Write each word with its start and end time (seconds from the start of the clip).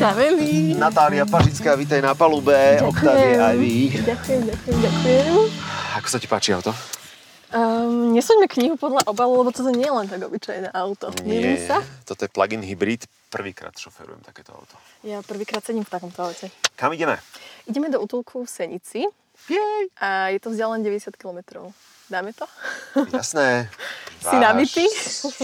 Čaveli. 0.00 0.72
Natália 0.80 1.28
Pažická, 1.28 1.76
vítaj 1.76 2.00
na 2.00 2.16
palube. 2.16 2.56
Octavie 2.80 3.36
aj 3.36 3.52
vy. 3.60 4.00
Ďakujem, 4.00 4.48
ďakujem, 4.48 4.76
ďakujem. 4.80 5.32
Ako 6.00 6.08
sa 6.08 6.16
ti 6.16 6.24
páči 6.24 6.56
auto? 6.56 6.72
Um, 7.52 8.16
nesúďme 8.16 8.48
knihu 8.48 8.80
podľa 8.80 9.04
obalu, 9.04 9.44
lebo 9.44 9.52
toto 9.52 9.68
nie 9.68 9.84
je 9.84 9.92
len 9.92 10.08
tak 10.08 10.24
obyčajné 10.24 10.72
auto. 10.72 11.12
Mýlim 11.20 11.60
sa? 11.68 11.84
toto 12.08 12.24
je 12.24 12.32
plug-in 12.32 12.64
hybrid. 12.64 13.04
Prvýkrát 13.28 13.76
šoferujem 13.76 14.24
takéto 14.24 14.56
auto. 14.56 14.72
Ja 15.04 15.20
prvýkrát 15.20 15.60
sedím 15.60 15.84
v 15.84 15.92
takomto 15.92 16.24
aute. 16.24 16.48
Kam 16.80 16.96
ideme? 16.96 17.20
Ideme 17.68 17.92
do 17.92 18.00
útulku 18.00 18.48
v 18.48 18.48
Senici. 18.48 19.04
Jej. 19.52 19.82
A 20.00 20.32
je 20.32 20.40
to 20.40 20.48
vzdialené 20.48 20.80
90 20.80 21.12
km. 21.12 21.68
Dáme 22.08 22.32
to? 22.32 22.48
Jasné. 23.20 23.68
Si 24.16 24.36
nabitý? 24.40 24.88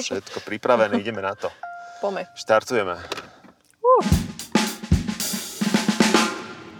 Všetko 0.01 0.41
pripravené, 0.49 0.97
ideme 0.97 1.21
na 1.21 1.37
to. 1.37 1.53
Pome. 2.01 2.25
Štartujeme. 2.33 2.97
Uh. 3.85 4.26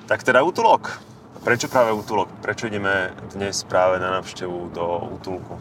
Tak 0.07 0.23
teda 0.23 0.39
útulok. 0.47 1.03
Prečo 1.43 1.67
práve 1.67 1.91
útulok? 1.91 2.31
Prečo 2.39 2.71
ideme 2.71 3.11
dnes 3.35 3.67
práve 3.67 3.99
na 3.99 4.15
návštevu 4.23 4.71
do 4.71 4.87
útulku? 5.19 5.59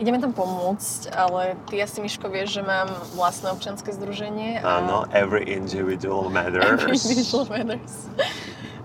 Ideme 0.00 0.16
tam 0.16 0.32
pomôcť, 0.32 1.12
ale 1.12 1.52
ty 1.68 1.76
asi, 1.76 2.00
Miško, 2.00 2.32
vieš, 2.32 2.56
že 2.56 2.62
mám 2.64 2.88
vlastné 3.12 3.52
občianske 3.52 3.92
združenie. 3.92 4.64
A... 4.64 4.80
Áno, 4.80 5.04
every 5.12 5.44
individual 5.44 6.32
matters. 6.32 6.64
Every 6.64 6.96
individual 6.96 7.44
matters. 7.52 8.08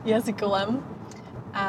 Jazykolem. 0.04 0.84
A 1.56 1.66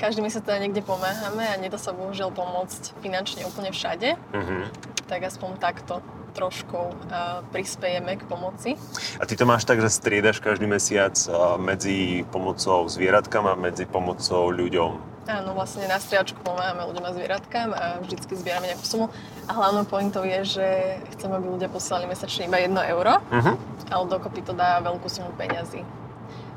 každý 0.00 0.24
mesiac 0.24 0.40
teda 0.40 0.64
niekde 0.64 0.80
pomáhame 0.80 1.44
a 1.44 1.60
nedá 1.60 1.76
sa 1.76 1.92
bohužiaľ 1.92 2.32
pomôcť 2.32 2.96
finančne 3.04 3.44
úplne 3.44 3.68
všade. 3.68 4.16
Uh-huh. 4.16 4.64
Tak 5.12 5.28
aspoň 5.28 5.60
takto 5.60 6.00
trošku 6.30 6.78
uh, 6.94 7.42
prispejeme 7.50 8.16
k 8.16 8.22
pomoci. 8.24 8.78
A 9.18 9.26
ty 9.26 9.36
to 9.36 9.44
máš 9.44 9.68
tak, 9.68 9.82
že 9.82 9.92
striedaš 9.92 10.40
každý 10.40 10.64
mesiac 10.66 11.14
uh, 11.28 11.58
medzi 11.60 12.22
pomocou 12.30 12.86
zvieratkám 12.88 13.46
a 13.50 13.54
medzi 13.58 13.84
pomocou 13.84 14.48
ľuďom? 14.50 15.10
Áno, 15.30 15.54
vlastne 15.54 15.86
na 15.86 16.00
striačku 16.00 16.42
pomáhame 16.42 16.82
ľuďom 16.90 17.04
a 17.06 17.14
zvieratkám 17.14 17.68
a 17.70 17.84
vždycky 18.02 18.34
zbierame 18.34 18.72
nejakú 18.72 18.82
sumu. 18.82 19.06
A 19.46 19.54
hlavnou 19.54 19.86
pointou 19.86 20.26
je, 20.26 20.58
že 20.58 20.66
chceme, 21.14 21.38
aby 21.38 21.46
ľudia 21.54 21.68
posielali 21.70 22.10
mesačne 22.10 22.50
iba 22.50 22.58
1 22.58 22.72
euro, 22.90 23.20
uh-huh. 23.20 23.54
ale 23.92 24.04
dokopy 24.10 24.42
to 24.42 24.56
dá 24.56 24.82
veľkú 24.82 25.06
sumu 25.06 25.30
peňazí. 25.36 25.86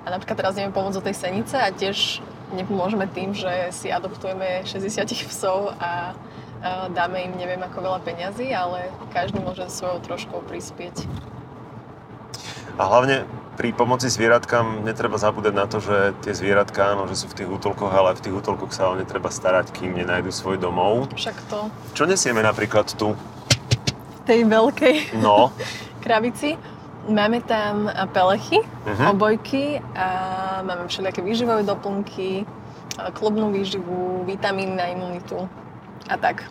A 0.03 0.15
napríklad 0.15 0.37
teraz 0.39 0.57
ideme 0.57 0.73
pomôcť 0.73 0.97
do 0.97 1.05
tej 1.05 1.15
senice 1.15 1.55
a 1.59 1.69
tiež 1.69 2.23
nepomôžeme 2.55 3.05
tým, 3.11 3.37
že 3.37 3.69
si 3.75 3.93
adoptujeme 3.93 4.65
60 4.65 5.05
psov 5.29 5.77
a 5.77 6.17
dáme 6.95 7.27
im 7.27 7.33
neviem 7.35 7.59
ako 7.59 7.83
veľa 7.83 7.99
peňazí, 8.07 8.55
ale 8.55 8.87
každý 9.11 9.43
môže 9.43 9.67
svojou 9.67 9.99
troškou 9.99 10.39
prispieť. 10.47 11.03
A 12.79 12.89
hlavne 12.89 13.27
pri 13.53 13.69
pomoci 13.69 14.09
zvieratkám 14.09 14.81
netreba 14.81 15.21
zabúdať 15.21 15.53
na 15.53 15.65
to, 15.69 15.77
že 15.77 16.17
tie 16.25 16.33
zvieratka, 16.33 16.97
áno, 16.97 17.05
že 17.05 17.21
sú 17.21 17.29
v 17.29 17.37
tých 17.37 17.49
útolkoch, 17.49 17.93
ale 17.93 18.17
v 18.17 18.23
tých 18.25 18.33
útolkoch 18.33 18.73
sa 18.73 18.89
o 18.89 18.97
ne 18.97 19.05
treba 19.05 19.29
starať, 19.29 19.69
kým 19.69 19.93
nenajdu 19.93 20.33
svoj 20.33 20.57
domov. 20.57 21.13
Však 21.13 21.37
to. 21.51 21.69
Čo 21.93 22.09
nesieme 22.09 22.41
napríklad 22.41 22.89
tu? 22.97 23.13
V 23.13 24.21
tej 24.25 24.47
veľkej 24.49 25.21
no. 25.21 25.53
krabici. 26.05 26.57
Máme 27.03 27.43
tam 27.43 27.91
pelechy, 28.15 28.63
uh-huh. 28.63 29.11
obojky 29.11 29.83
a 29.91 30.07
máme 30.63 30.87
všelijaké 30.87 31.19
výživové 31.19 31.67
doplnky, 31.67 32.47
klubnú 33.11 33.51
výživu, 33.51 34.23
vitamíny 34.23 34.71
na 34.71 34.87
imunitu 34.87 35.51
a 36.09 36.15
tak. 36.19 36.45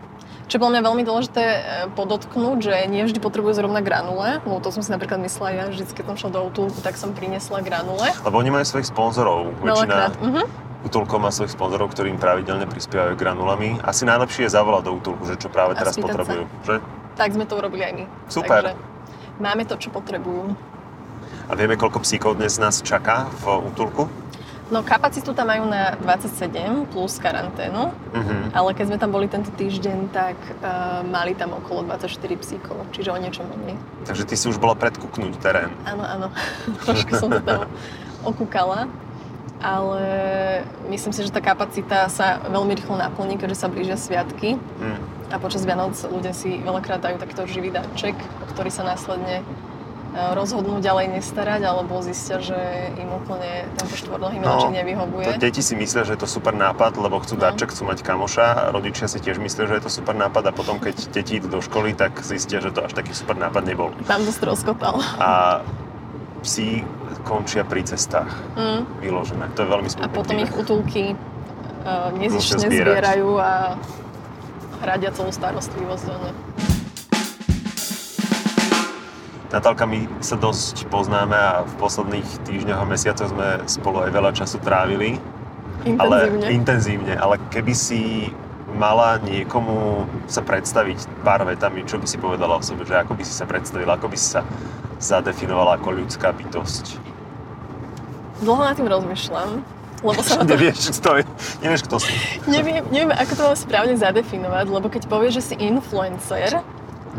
Čo 0.51 0.61
bolo 0.61 0.77
mňa 0.77 0.85
veľmi 0.85 1.05
dôležité 1.07 1.45
e, 1.45 1.61
podotknúť, 1.97 2.59
že 2.61 2.75
nie 2.85 3.01
vždy 3.09 3.25
potrebujú 3.25 3.57
zrovna 3.57 3.81
granule, 3.81 4.43
lebo 4.45 4.61
to 4.61 4.69
som 4.69 4.85
si 4.85 4.93
napríklad 4.93 5.23
myslela 5.25 5.51
ja, 5.55 5.65
vždy, 5.73 5.89
keď 5.97 6.05
som 6.13 6.17
šla 6.19 6.31
do 6.37 6.41
útulku, 6.53 6.77
tak 6.85 7.01
som 7.01 7.17
priniesla 7.17 7.65
granule. 7.65 8.13
Lebo 8.21 8.37
oni 8.37 8.53
majú 8.53 8.65
svojich 8.69 8.93
sponzorov. 8.93 9.49
Väčšina 9.65 10.13
uh-huh. 10.13 10.45
útulkov 10.85 11.19
má 11.25 11.33
svojich 11.33 11.57
sponzorov, 11.57 11.97
ktorým 11.97 12.21
pravidelne 12.21 12.69
prispievajú 12.69 13.17
granulami. 13.17 13.81
Asi 13.81 14.05
najlepšie 14.05 14.45
je 14.45 14.53
zavolať 14.53 14.83
do 14.89 14.93
útulku, 15.01 15.25
že 15.25 15.41
čo 15.41 15.49
práve 15.49 15.73
teraz 15.73 15.97
potrebujú. 15.97 16.45
Že? 16.69 16.85
Tak 17.17 17.33
sme 17.33 17.49
to 17.49 17.57
urobili 17.57 17.89
aj 17.89 17.93
my. 17.97 18.05
Super. 18.29 18.61
Takže 18.61 18.77
máme 19.41 19.65
to, 19.65 19.81
čo 19.81 19.89
potrebujú. 19.89 20.53
A 21.49 21.53
vieme, 21.57 21.81
koľko 21.81 22.05
psíkov 22.05 22.37
dnes 22.37 22.61
nás 22.61 22.85
čaká 22.85 23.29
v 23.41 23.73
útulku? 23.73 24.05
No 24.73 24.81
kapacitu 24.81 25.37
tam 25.37 25.53
majú 25.53 25.69
na 25.69 26.01
27 26.01 26.89
plus 26.89 27.21
karanténu, 27.21 27.93
uh-huh. 27.93 28.43
ale 28.57 28.73
keď 28.73 28.85
sme 28.89 28.97
tam 28.97 29.13
boli 29.13 29.29
tento 29.29 29.53
týždeň, 29.53 29.99
tak 30.09 30.41
uh, 30.65 31.05
mali 31.05 31.37
tam 31.37 31.53
okolo 31.53 31.85
24 31.85 32.09
psíkov, 32.41 32.81
čiže 32.97 33.13
o 33.13 33.19
niečo 33.21 33.45
menej. 33.45 33.77
Takže 34.09 34.25
ty 34.25 34.33
si 34.33 34.49
už 34.49 34.57
bola 34.57 34.73
predkúknúť 34.73 35.37
terén. 35.45 35.69
Áno, 35.85 36.09
áno. 36.09 36.27
Trošku 36.89 37.13
som 37.21 37.29
to 37.29 37.45
tam 37.45 37.69
okúkala. 38.25 38.89
Ale 39.63 40.03
myslím 40.91 41.15
si, 41.15 41.23
že 41.23 41.31
tá 41.31 41.39
kapacita 41.39 42.11
sa 42.11 42.43
veľmi 42.51 42.75
rýchlo 42.75 42.99
naplní, 42.99 43.39
keďže 43.39 43.63
sa 43.63 43.71
blížia 43.71 43.95
sviatky. 43.95 44.59
Mm. 44.59 44.99
A 45.31 45.39
počas 45.39 45.63
Vianoc 45.63 45.95
ľudia 46.03 46.35
si 46.35 46.59
veľakrát 46.59 46.99
dajú 46.99 47.23
takýto 47.23 47.47
živý 47.47 47.71
dáček, 47.71 48.19
ktorý 48.57 48.75
sa 48.75 48.83
následne 48.83 49.47
rozhodnú 50.13 50.85
ďalej 50.85 51.21
nestarať, 51.21 51.65
alebo 51.65 52.05
zistia, 52.05 52.37
že 52.37 52.57
im 53.01 53.09
úplne 53.17 53.65
tento 53.81 53.97
štvornohý 53.97 54.45
no, 54.45 54.69
nevyhovuje. 54.69 55.25
To 55.25 55.41
deti 55.41 55.65
si 55.65 55.73
myslia, 55.73 56.05
že 56.05 56.15
je 56.17 56.21
to 56.21 56.29
super 56.29 56.53
nápad, 56.53 57.01
lebo 57.01 57.17
chcú 57.25 57.41
no. 57.41 57.49
darček, 57.49 57.73
chcú 57.73 57.89
mať 57.89 58.05
kamoša. 58.05 58.77
Rodičia 58.77 59.09
si 59.09 59.19
tiež 59.25 59.41
myslia, 59.41 59.65
že 59.65 59.81
je 59.81 59.83
to 59.89 59.91
super 59.93 60.13
nápad 60.13 60.45
a 60.49 60.53
potom, 60.53 60.77
keď 60.77 61.09
deti 61.09 61.41
idú 61.41 61.49
do 61.49 61.61
školy, 61.65 61.97
tak 61.97 62.21
zistia, 62.21 62.61
že 62.61 62.69
to 62.77 62.85
až 62.85 62.93
taký 62.93 63.17
super 63.17 63.41
nápad 63.41 63.65
nebol. 63.65 63.89
Tam 64.05 64.21
to 64.21 64.33
stroskotal. 64.33 65.01
A 65.17 65.65
psi 66.45 66.85
končia 67.25 67.65
pri 67.65 67.81
cestách. 67.87 68.29
Mm. 68.59 68.85
Vyložené. 69.01 69.49
To 69.57 69.65
je 69.65 69.69
veľmi 69.71 69.89
smutné. 69.89 70.05
A 70.05 70.13
potom 70.13 70.37
ich 70.37 70.53
útulky 70.53 71.17
uh, 71.89 72.13
nezišne 72.13 72.69
zbierajú 72.69 73.41
a 73.41 73.81
hradia 74.85 75.15
celú 75.15 75.31
starostlivosť 75.33 76.05
do 76.05 76.17
ne. 76.21 76.33
Natálka, 79.53 79.85
my 79.85 80.09
sa 80.25 80.41
dosť 80.41 80.89
poznáme 80.89 81.37
a 81.37 81.61
v 81.69 81.73
posledných 81.77 82.25
týždňoch 82.49 82.81
a 82.81 82.89
mesiacoch 82.89 83.29
sme 83.29 83.61
spolu 83.69 84.09
aj 84.09 84.11
veľa 84.17 84.33
času 84.33 84.57
trávili. 84.65 85.21
Intenzívne. 85.85 86.01
Ale, 86.01 86.49
intenzívne, 86.57 87.15
ale 87.21 87.37
keby 87.53 87.75
si 87.77 88.33
mala 88.73 89.21
niekomu 89.21 90.09
sa 90.25 90.41
predstaviť 90.41 91.05
pár 91.21 91.45
vetami, 91.45 91.85
čo 91.85 92.01
by 92.01 92.07
si 92.09 92.17
povedala 92.17 92.57
o 92.57 92.65
sebe, 92.65 92.89
že 92.89 92.97
ako 92.97 93.13
by 93.13 93.23
si 93.29 93.35
sa 93.37 93.45
predstavila, 93.45 94.01
ako 94.01 94.09
by 94.09 94.17
si 94.17 94.33
sa 94.33 94.41
zadefinovala 94.97 95.77
ako 95.77 96.01
ľudská 96.01 96.33
bytosť? 96.33 96.97
Dlho 98.41 98.63
nad 98.65 98.73
tým 98.73 98.89
rozmýšľam. 98.89 99.61
Lebo 100.03 100.19
sa 100.25 100.43
to... 100.43 100.49
nevieš, 100.49 100.99
kto 100.99 101.21
je, 101.21 101.25
nevieš, 101.63 101.83
kto 101.87 101.97
si. 102.03 102.11
neviem, 102.51 102.83
neviem, 102.91 103.13
ako 103.15 103.33
to 103.39 103.43
mám 103.47 103.59
správne 103.61 103.95
zadefinovať, 103.95 104.67
lebo 104.67 104.89
keď 104.91 105.07
povieš, 105.07 105.33
že 105.39 105.43
si 105.53 105.55
influencer, 105.63 106.59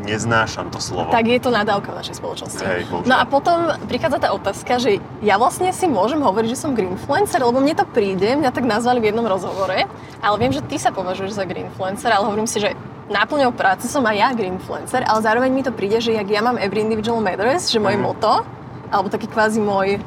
neznášam 0.02 0.74
to 0.74 0.82
slovo. 0.82 1.14
Tak 1.14 1.30
je 1.30 1.38
to 1.38 1.54
nadávka 1.54 1.94
v 1.94 2.02
našej 2.02 2.18
spoločnosti. 2.18 2.64
Hej, 2.66 2.90
no 3.06 3.14
a 3.14 3.24
potom 3.30 3.78
prichádza 3.86 4.18
tá 4.26 4.30
otázka, 4.34 4.82
že 4.82 4.98
ja 5.22 5.38
vlastne 5.38 5.70
si 5.70 5.86
môžem 5.86 6.18
hovoriť, 6.18 6.50
že 6.50 6.58
som 6.58 6.74
greenfluencer, 6.74 7.38
lebo 7.38 7.62
mne 7.62 7.78
to 7.78 7.86
príde, 7.86 8.34
mňa 8.34 8.50
tak 8.50 8.66
nazvali 8.66 8.98
v 8.98 9.14
jednom 9.14 9.26
rozhovore, 9.30 9.86
ale 10.20 10.36
viem, 10.42 10.50
že 10.50 10.66
ty 10.66 10.82
sa 10.82 10.90
považuješ 10.90 11.38
za 11.38 11.46
greenfluencer, 11.46 12.10
ale 12.10 12.26
hovorím 12.26 12.50
si, 12.50 12.58
že 12.58 12.74
náplňou 13.14 13.54
práce 13.54 13.86
som 13.86 14.02
aj 14.02 14.16
ja 14.18 14.30
greenfluencer, 14.34 15.06
ale 15.06 15.20
zároveň 15.22 15.52
mi 15.54 15.62
to 15.62 15.70
príde, 15.70 16.02
že 16.02 16.18
jak 16.18 16.26
ja 16.26 16.42
mám 16.42 16.58
every 16.58 16.82
individual 16.82 17.22
matters, 17.22 17.70
že 17.70 17.78
moje 17.78 18.00
mm. 18.00 18.04
moto, 18.04 18.42
alebo 18.90 19.14
taký 19.14 19.30
kvázi 19.30 19.62
môj 19.62 20.02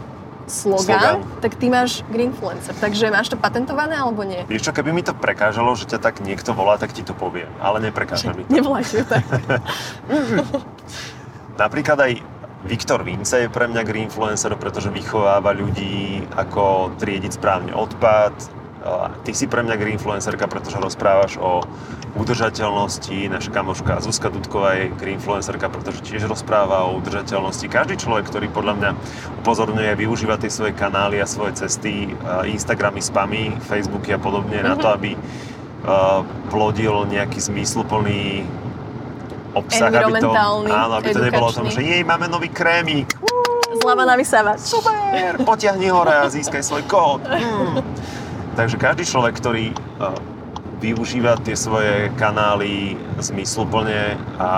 slogan, 0.47 1.23
slogan, 1.23 1.43
tak 1.43 1.59
ty 1.59 1.67
máš 1.67 2.07
Greenfluencer. 2.09 2.75
Takže 2.79 3.11
máš 3.11 3.29
to 3.31 3.37
patentované 3.37 3.99
alebo 3.99 4.23
nie? 4.23 4.43
Vieš 4.47 4.71
čo, 4.71 4.73
keby 4.73 4.95
mi 4.95 5.03
to 5.03 5.13
prekážalo, 5.13 5.75
že 5.75 5.91
ťa 5.91 5.99
tak 5.99 6.23
niekto 6.23 6.55
volá, 6.55 6.79
tak 6.79 6.95
ti 6.95 7.03
to 7.03 7.13
poviem. 7.13 7.51
Ale 7.59 7.83
neprekáža 7.83 8.33
mi 8.33 8.47
to. 8.47 8.51
Nevolajte 8.57 9.05
tak. 9.05 9.27
Napríklad 11.63 11.99
aj 11.99 12.13
Viktor 12.67 13.07
Vince 13.07 13.47
je 13.47 13.49
pre 13.53 13.71
mňa 13.71 13.83
Greenfluencer, 13.87 14.51
pretože 14.59 14.91
vychováva 14.91 15.55
ľudí, 15.55 16.27
ako 16.35 16.97
triediť 16.99 17.39
správne 17.39 17.71
odpad, 17.71 18.35
Ty 19.27 19.33
si 19.35 19.47
pre 19.51 19.67
mňa 19.67 19.77
greenfluencerka, 19.77 20.47
pretože 20.47 20.79
rozprávaš 20.79 21.37
o 21.43 21.65
udržateľnosti. 22.17 23.29
Naša 23.29 23.51
kamoška 23.53 24.01
Zuzka 24.01 24.33
Dudková 24.33 24.81
je 24.81 24.95
greenfluencerka, 24.97 25.69
pretože 25.69 26.01
tiež 26.07 26.25
rozpráva 26.31 26.89
o 26.89 26.97
udržateľnosti. 27.03 27.67
Každý 27.69 28.01
človek, 28.01 28.31
ktorý 28.31 28.47
podľa 28.49 28.75
mňa 28.79 28.91
upozorňuje, 29.45 29.91
využíva 29.99 30.41
tie 30.41 30.49
svoje 30.49 30.73
kanály 30.73 31.21
a 31.21 31.27
svoje 31.29 31.61
cesty, 31.61 32.15
Instagramy, 32.49 33.05
spamy, 33.05 33.53
Facebooky 33.69 34.17
a 34.17 34.21
podobne 34.21 34.63
mm-hmm. 34.63 34.71
na 34.73 34.75
to, 34.81 34.89
mhm. 34.89 34.95
aby 34.97 35.11
plodil 36.51 37.07
nejaký 37.07 37.39
zmysluplný 37.39 38.43
obsah, 39.55 39.89
aby 39.89 40.21
to, 40.21 40.31
áno, 40.69 40.93
aby 41.01 41.11
to 41.15 41.21
nebolo 41.23 41.49
o 41.49 41.55
tom, 41.55 41.69
že 41.73 41.81
jej, 41.81 42.03
máme 42.05 42.29
nový 42.29 42.53
krémik. 42.53 43.09
Zľava 43.77 44.05
na 44.09 44.17
vysávač. 44.17 44.61
Super, 44.67 45.37
potiahni 45.45 45.89
hore 45.93 46.13
a 46.13 46.27
získaj 46.29 46.65
svoj 46.65 46.85
kód. 46.89 47.23
Hmm. 47.25 47.81
Takže 48.57 48.81
každý 48.81 49.05
človek, 49.05 49.37
ktorý 49.37 49.77
uh, 50.01 50.17
využíva 50.81 51.41
tie 51.41 51.57
svoje 51.57 52.09
kanály 52.21 52.97
zmysluplne 53.21 54.17
a 54.37 54.51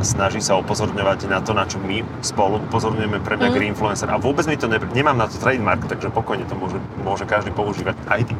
snaží 0.00 0.40
sa 0.40 0.56
upozorňovať 0.60 1.28
na 1.28 1.40
to, 1.44 1.52
na 1.52 1.64
čo 1.68 1.76
my 1.80 2.00
spolu 2.24 2.60
upozorňujeme 2.68 3.20
pre 3.20 3.36
mňa 3.36 3.48
mm. 3.52 3.68
influencer. 3.76 4.08
A 4.08 4.16
vôbec 4.16 4.48
mi 4.48 4.56
to 4.56 4.68
ne, 4.68 4.80
nemám 4.96 5.16
na 5.16 5.28
to 5.28 5.36
trademark, 5.36 5.84
takže 5.84 6.08
pokojne 6.12 6.48
to 6.48 6.56
môže, 6.56 6.76
môže 7.04 7.24
každý 7.28 7.52
používať, 7.52 7.96
aj 8.08 8.32
ty. 8.32 8.34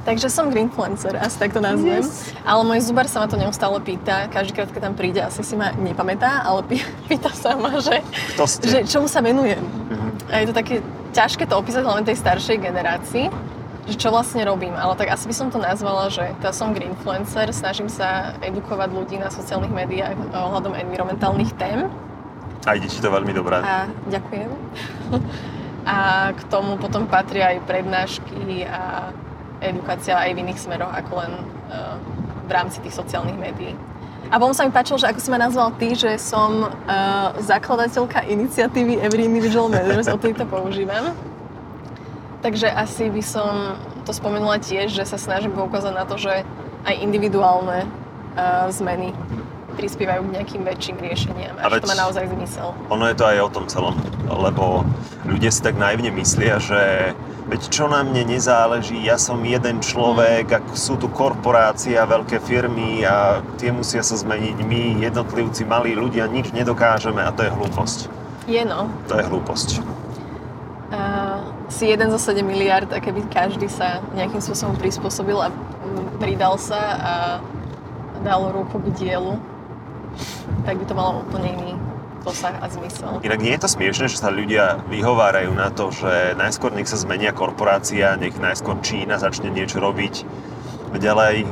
Takže 0.00 0.32
som 0.32 0.48
greenfluencer, 0.48 1.12
asi 1.20 1.36
tak 1.36 1.52
to 1.52 1.60
nazvem. 1.60 2.00
Yes. 2.00 2.32
Ale 2.48 2.64
môj 2.64 2.88
zubar 2.88 3.04
sa 3.04 3.20
ma 3.20 3.28
to 3.28 3.36
neustále 3.36 3.76
pýta, 3.84 4.32
každýkrát, 4.32 4.72
keď 4.72 4.80
tam 4.88 4.94
príde, 4.96 5.20
asi 5.20 5.44
si 5.44 5.52
ma 5.60 5.76
nepamätá, 5.76 6.40
ale 6.40 6.64
pýta 7.08 7.28
sa 7.36 7.52
ma, 7.60 7.76
že, 7.76 8.00
že 8.64 8.88
čomu 8.88 9.12
sa 9.12 9.20
venujem. 9.20 9.60
Mm-hmm. 9.60 10.10
A 10.32 10.34
je 10.40 10.46
to 10.48 10.54
také 10.56 10.74
ťažké 11.12 11.44
to 11.44 11.52
opísať 11.60 11.84
hlavne 11.84 12.08
tej 12.08 12.16
staršej 12.16 12.56
generácii, 12.64 13.28
že 13.90 13.98
čo 13.98 14.14
vlastne 14.14 14.46
robím, 14.46 14.72
ale 14.78 14.94
tak 14.94 15.10
asi 15.10 15.26
by 15.26 15.34
som 15.34 15.48
to 15.50 15.58
nazvala, 15.58 16.06
že 16.14 16.30
to 16.38 16.54
som 16.54 16.70
greenfluencer, 16.70 17.50
snažím 17.50 17.90
sa 17.90 18.38
edukovať 18.38 18.88
ľudí 18.94 19.18
na 19.18 19.34
sociálnych 19.34 19.74
médiách 19.74 20.14
ohľadom 20.30 20.78
environmentálnych 20.78 21.50
tém. 21.58 21.90
A 22.70 22.78
ide 22.78 22.86
ti 22.86 23.02
to 23.02 23.10
veľmi 23.10 23.34
dobré. 23.34 23.58
A 23.58 23.90
ďakujem. 24.06 24.50
a 25.90 26.30
k 26.36 26.40
tomu 26.46 26.78
potom 26.78 27.10
patria 27.10 27.56
aj 27.56 27.66
prednášky 27.66 28.68
a 28.68 29.10
edukácia 29.58 30.14
aj 30.14 30.38
v 30.38 30.40
iných 30.46 30.60
smeroch, 30.60 30.92
ako 30.94 31.12
len 31.26 31.32
uh, 31.72 31.98
v 32.46 32.50
rámci 32.52 32.78
tých 32.84 32.94
sociálnych 32.94 33.36
médií. 33.36 33.74
A 34.30 34.38
potom 34.38 34.54
sa 34.54 34.62
mi 34.62 34.70
páčilo, 34.70 34.94
že 35.02 35.10
ako 35.10 35.18
si 35.18 35.28
ma 35.34 35.42
nazval 35.42 35.74
ty, 35.74 35.98
že 35.98 36.14
som 36.14 36.62
uh, 36.62 37.34
zakladateľka 37.42 38.22
iniciatívy 38.30 39.02
Every 39.02 39.26
Individual 39.26 39.66
Matters, 39.66 40.06
o 40.06 40.14
tejto 40.14 40.46
používam. 40.46 41.29
Takže 42.40 42.72
asi 42.72 43.12
by 43.12 43.22
som 43.24 43.76
to 44.08 44.16
spomenula 44.16 44.56
tiež, 44.56 44.88
že 44.96 45.04
sa 45.04 45.20
snažím 45.20 45.52
poukázať 45.52 45.92
na 45.92 46.04
to, 46.08 46.16
že 46.16 46.40
aj 46.88 46.94
individuálne 47.04 47.84
uh, 47.84 48.66
zmeny 48.72 49.12
prispievajú 49.76 50.28
k 50.28 50.30
nejakým 50.40 50.62
väčším 50.66 50.96
riešeniam 51.00 51.54
a, 51.56 51.70
že 51.72 51.80
to 51.84 51.88
má 51.88 51.96
naozaj 51.96 52.26
zmysel. 52.28 52.76
Ono 52.90 53.04
je 53.08 53.16
to 53.16 53.24
aj 53.24 53.38
o 53.40 53.50
tom 53.52 53.64
celom, 53.70 53.96
lebo 54.28 54.84
ľudia 55.24 55.48
si 55.48 55.60
tak 55.64 55.78
naivne 55.78 56.10
myslia, 56.16 56.60
že 56.60 57.12
veď 57.48 57.60
čo 57.70 57.88
na 57.88 58.04
mne 58.04 58.28
nezáleží, 58.28 58.98
ja 59.00 59.16
som 59.16 59.40
jeden 59.40 59.80
človek, 59.80 60.50
ako 60.52 60.72
sú 60.74 60.94
tu 61.00 61.08
korporácie 61.08 61.96
a 61.96 62.04
veľké 62.04 62.42
firmy 62.44 63.02
a 63.06 63.40
tie 63.56 63.72
musia 63.72 64.04
sa 64.04 64.18
zmeniť, 64.20 64.56
my 64.64 65.00
jednotlivci, 65.00 65.64
malí 65.64 65.96
ľudia, 65.96 66.28
nič 66.28 66.52
nedokážeme 66.52 67.22
a 67.24 67.30
to 67.32 67.46
je 67.46 67.50
hlúposť. 67.50 67.98
Je 68.50 68.62
no. 68.66 68.90
To 69.08 69.16
je 69.16 69.24
hlúposť. 69.26 69.68
Si 71.70 71.86
jeden 71.86 72.10
zo 72.10 72.18
7 72.18 72.42
miliard 72.42 72.90
a 72.90 72.98
keby 72.98 73.30
každý 73.30 73.70
sa 73.70 74.02
nejakým 74.12 74.42
spôsobom 74.42 74.74
prispôsobil 74.76 75.38
a 75.38 75.54
pridal 76.18 76.58
sa 76.58 76.80
a 76.98 77.14
dal 78.20 78.52
ruku 78.52 78.82
k 78.84 78.86
dielu, 79.00 79.38
tak 80.66 80.76
by 80.76 80.84
to 80.84 80.94
malo 80.98 81.24
úplne 81.24 81.56
iný 81.56 81.72
dosah 82.20 82.52
a 82.60 82.68
zmysel. 82.68 83.24
Inak 83.24 83.40
nie 83.40 83.56
je 83.56 83.62
to 83.64 83.70
smiešne, 83.70 84.12
že 84.12 84.20
sa 84.20 84.28
ľudia 84.28 84.84
vyhovárajú 84.92 85.56
na 85.56 85.72
to, 85.72 85.88
že 85.88 86.36
najskôr 86.36 86.74
nech 86.76 86.90
sa 86.90 87.00
zmenia 87.00 87.32
korporácia, 87.32 88.18
nech 88.20 88.36
najskôr 88.36 88.76
Čína 88.84 89.16
začne 89.16 89.48
niečo 89.48 89.80
robiť. 89.80 90.28
Ďalej, 91.00 91.48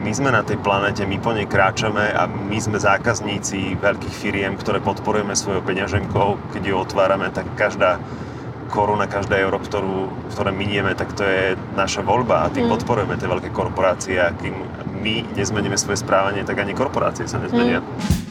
my 0.00 0.10
sme 0.16 0.32
na 0.32 0.40
tej 0.40 0.56
planete, 0.56 1.04
my 1.04 1.20
po 1.20 1.36
nej 1.36 1.44
kráčame 1.44 2.08
a 2.08 2.24
my 2.24 2.56
sme 2.56 2.80
zákazníci 2.80 3.76
veľkých 3.76 4.14
firiem, 4.16 4.56
ktoré 4.56 4.80
podporujeme 4.80 5.36
svojou 5.36 5.60
peňaženkou. 5.60 6.56
Keď 6.56 6.62
ju 6.64 6.74
otvárame, 6.80 7.28
tak 7.28 7.44
každá 7.60 8.00
koruna, 8.70 9.10
každá 9.10 9.36
euro, 9.42 9.58
ktorú, 9.58 10.06
ktoré 10.30 10.54
minieme, 10.54 10.94
tak 10.94 11.12
to 11.18 11.26
je 11.26 11.58
naša 11.74 12.06
voľba 12.06 12.46
a 12.46 12.50
tým 12.54 12.70
mm. 12.70 12.72
podporujeme 12.78 13.18
tie 13.18 13.26
veľké 13.26 13.50
korporácie 13.50 14.16
a 14.22 14.30
kým 14.30 14.54
my 15.02 15.26
nezmeníme 15.34 15.74
svoje 15.74 15.98
správanie, 15.98 16.46
tak 16.46 16.62
ani 16.62 16.72
korporácie 16.72 17.26
sa 17.26 17.42
nezmenia. 17.42 17.82
Mm. 17.82 18.30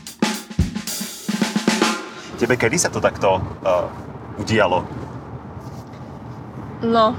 Tebe 2.39 2.55
kedy 2.55 2.79
sa 2.79 2.87
to 2.87 3.03
takto 3.03 3.43
uh, 3.43 3.91
udialo? 4.39 4.87
No, 6.79 7.11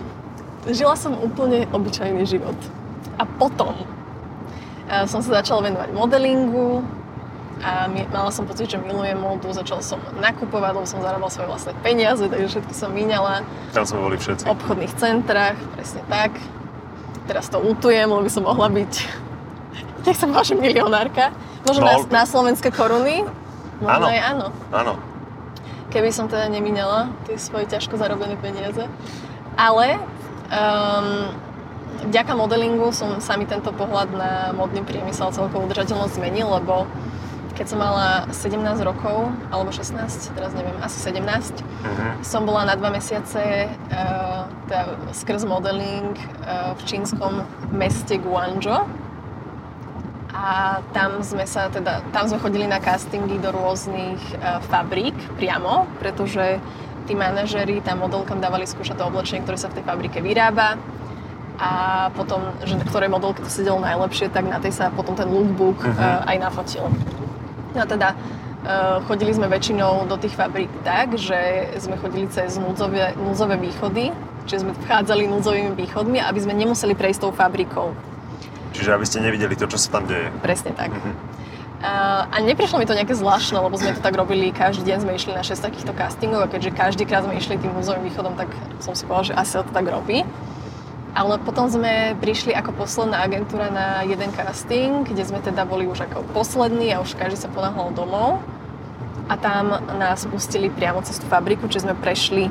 žila 0.65 0.97
som 0.97 1.13
úplne 1.21 1.69
obyčajný 1.69 2.25
život. 2.25 2.57
A 3.21 3.29
potom 3.29 3.77
uh, 4.89 5.05
som 5.05 5.21
sa 5.21 5.45
začala 5.45 5.69
venovať 5.69 5.93
modelingu, 5.93 6.81
a 7.61 7.89
mala 7.89 8.33
som 8.33 8.49
pocit, 8.49 8.73
že 8.73 8.81
milujem 8.81 9.21
módu, 9.21 9.53
začala 9.53 9.85
som 9.85 10.01
nakupovať, 10.17 10.73
lebo 10.81 10.87
som 10.89 11.05
zarábala 11.05 11.29
svoje 11.29 11.49
vlastné 11.53 11.73
peniaze, 11.85 12.25
takže 12.25 12.57
všetky 12.57 12.75
som 12.75 12.91
vyňala. 12.97 13.45
Tam 13.77 13.85
sme 13.85 14.01
boli 14.01 14.17
všetci. 14.17 14.49
V 14.49 14.53
obchodných 14.57 14.93
centrách, 14.97 15.61
presne 15.77 16.01
tak. 16.09 16.33
Teraz 17.29 17.53
to 17.53 17.61
lutujem, 17.61 18.09
lebo 18.09 18.25
by 18.25 18.33
som 18.33 18.49
mohla 18.49 18.73
byť, 18.73 18.93
nech 20.09 20.17
som 20.17 20.33
vaša 20.33 20.57
milionárka. 20.57 21.37
Možno 21.69 21.85
no, 21.85 21.89
na, 21.93 21.97
na 22.09 22.23
slovenské 22.25 22.73
koruny, 22.73 23.29
možno 23.85 24.09
áno. 24.09 24.13
aj 24.13 24.21
áno. 24.25 24.47
Áno. 24.73 24.95
Keby 25.93 26.09
som 26.15 26.33
teda 26.33 26.49
nemínala 26.49 27.13
tie 27.29 27.37
svoje 27.37 27.69
ťažko 27.69 28.01
zarobené 28.01 28.41
peniaze. 28.41 28.89
Ale 29.59 30.01
um, 30.49 31.29
vďaka 32.09 32.33
modelingu 32.33 32.95
som 32.95 33.21
sa 33.21 33.37
mi 33.37 33.45
tento 33.45 33.75
pohľad 33.75 34.09
na 34.15 34.33
modný 34.57 34.81
priemysel 34.87 35.35
celkovo 35.35 35.69
udržateľnosť 35.69 36.17
zmenil, 36.17 36.49
lebo 36.49 36.89
keď 37.61 37.77
som 37.77 37.85
mala 37.85 38.25
17 38.33 38.57
rokov, 38.89 39.29
alebo 39.53 39.69
16, 39.69 39.93
teraz 40.33 40.57
neviem, 40.57 40.73
asi 40.81 40.97
17, 40.97 41.21
uh-huh. 41.21 41.85
Mhm. 41.85 42.25
som 42.25 42.49
bola 42.49 42.65
na 42.65 42.73
dva 42.73 42.89
mesiace 42.89 43.69
uh, 43.69 44.49
teda 44.65 44.97
skrz 45.13 45.45
modeling 45.45 46.17
uh, 46.41 46.73
v 46.73 46.81
čínskom 46.89 47.45
meste 47.69 48.17
Guangzhou. 48.17 48.89
A 50.33 50.81
tam 50.97 51.21
sme 51.21 51.45
sa 51.45 51.69
teda, 51.69 52.01
tam 52.17 52.33
sme 52.33 52.41
chodili 52.41 52.65
na 52.65 52.81
castingy 52.81 53.37
do 53.37 53.53
rôznych 53.53 54.41
uh, 54.41 54.65
fabrík 54.73 55.13
priamo, 55.37 55.85
pretože 56.01 56.57
tí 57.05 57.13
manažeri 57.13 57.85
tam 57.85 58.01
modelkám 58.01 58.41
dávali 58.41 58.65
skúšať 58.65 58.97
to 58.97 59.05
oblečenie, 59.05 59.45
ktoré 59.45 59.61
sa 59.61 59.69
v 59.69 59.77
tej 59.77 59.85
fabrike 59.85 60.25
vyrába 60.25 60.81
a 61.61 61.71
potom, 62.17 62.57
že 62.65 62.81
ktoré 62.89 63.13
modelke 63.13 63.45
to 63.45 63.53
sedelo 63.53 63.85
najlepšie, 63.85 64.33
tak 64.33 64.49
na 64.49 64.57
tej 64.57 64.73
sa 64.73 64.89
potom 64.89 65.13
ten 65.13 65.29
lookbook 65.29 65.77
uh-huh. 65.85 66.25
uh, 66.25 66.25
aj 66.25 66.41
nafotil. 66.41 66.89
No 67.75 67.87
teda 67.87 68.15
uh, 68.15 68.99
chodili 69.07 69.31
sme 69.31 69.47
väčšinou 69.47 70.07
do 70.11 70.17
tých 70.19 70.35
fabrík 70.35 70.71
tak, 70.83 71.15
že 71.15 71.71
sme 71.79 71.95
chodili 71.99 72.27
cez 72.29 72.59
núdzové, 72.59 73.15
núdzové 73.15 73.57
východy, 73.59 74.11
čiže 74.47 74.67
sme 74.67 74.73
vchádzali 74.87 75.31
núdzovými 75.31 75.73
východmi, 75.79 76.19
aby 76.19 76.39
sme 76.43 76.55
nemuseli 76.59 76.99
prejsť 76.99 77.21
tou 77.29 77.33
fabrikou. 77.33 77.95
Čiže 78.75 78.95
aby 78.95 79.07
ste 79.07 79.23
nevideli 79.23 79.55
to, 79.59 79.67
čo 79.67 79.79
sa 79.79 79.99
tam 79.99 80.07
deje. 80.07 80.31
Presne 80.43 80.75
tak. 80.75 80.95
Uh, 80.95 82.29
a 82.29 82.37
neprišlo 82.45 82.77
mi 82.77 82.85
to 82.85 82.93
nejaké 82.93 83.17
zvláštne, 83.17 83.57
lebo 83.57 83.73
sme 83.81 83.97
to 83.97 84.05
tak 84.05 84.13
robili, 84.13 84.53
každý 84.53 84.85
deň 84.85 84.99
sme 85.01 85.13
išli 85.17 85.33
na 85.33 85.41
6 85.41 85.65
takýchto 85.65 85.97
castingov 85.97 86.45
a 86.45 86.51
keďže 86.51 86.77
každý 86.77 87.09
krát 87.09 87.25
sme 87.25 87.41
išli 87.41 87.57
tým 87.57 87.73
núdzovým 87.73 88.05
východom, 88.05 88.37
tak 88.37 88.53
som 88.85 88.93
si 88.93 89.09
povedala, 89.09 89.33
že 89.33 89.35
asi 89.39 89.53
to 89.65 89.73
tak 89.73 89.87
robí. 89.89 90.29
Ale 91.11 91.43
potom 91.43 91.67
sme 91.67 92.15
prišli 92.23 92.55
ako 92.55 92.71
posledná 92.87 93.27
agentúra 93.27 93.67
na 93.67 94.07
jeden 94.07 94.31
casting, 94.31 95.03
kde 95.03 95.27
sme 95.27 95.43
teda 95.43 95.67
boli 95.67 95.91
už 95.91 96.07
ako 96.07 96.23
poslední 96.31 96.95
a 96.95 97.03
už 97.03 97.19
každý 97.19 97.35
sa 97.35 97.51
ponáhľal 97.51 97.91
domov. 97.91 98.39
A 99.27 99.35
tam 99.39 99.75
nás 99.99 100.27
pustili 100.27 100.71
priamo 100.71 101.03
cez 101.03 101.19
tú 101.19 101.27
fabriku, 101.27 101.67
čiže 101.71 101.87
sme 101.87 101.95
prešli 101.99 102.51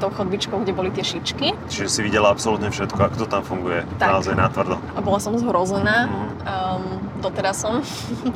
tou 0.00 0.08
chodbičkou, 0.08 0.56
kde 0.64 0.72
boli 0.72 0.88
tie 0.88 1.04
šičky. 1.04 1.52
Čiže 1.68 1.88
si 1.88 2.00
videla 2.00 2.32
absolútne 2.32 2.72
všetko, 2.72 2.96
ako 2.96 3.16
to 3.24 3.26
tam 3.28 3.44
funguje, 3.44 3.84
tak. 4.00 4.08
naozaj 4.08 4.32
natvrdo. 4.36 4.80
A 4.96 5.00
bola 5.04 5.20
som 5.20 5.36
zhrozená, 5.36 6.08
mm. 6.08 6.16
um, 6.16 6.84
doteraz 7.20 7.60
som. 7.60 7.84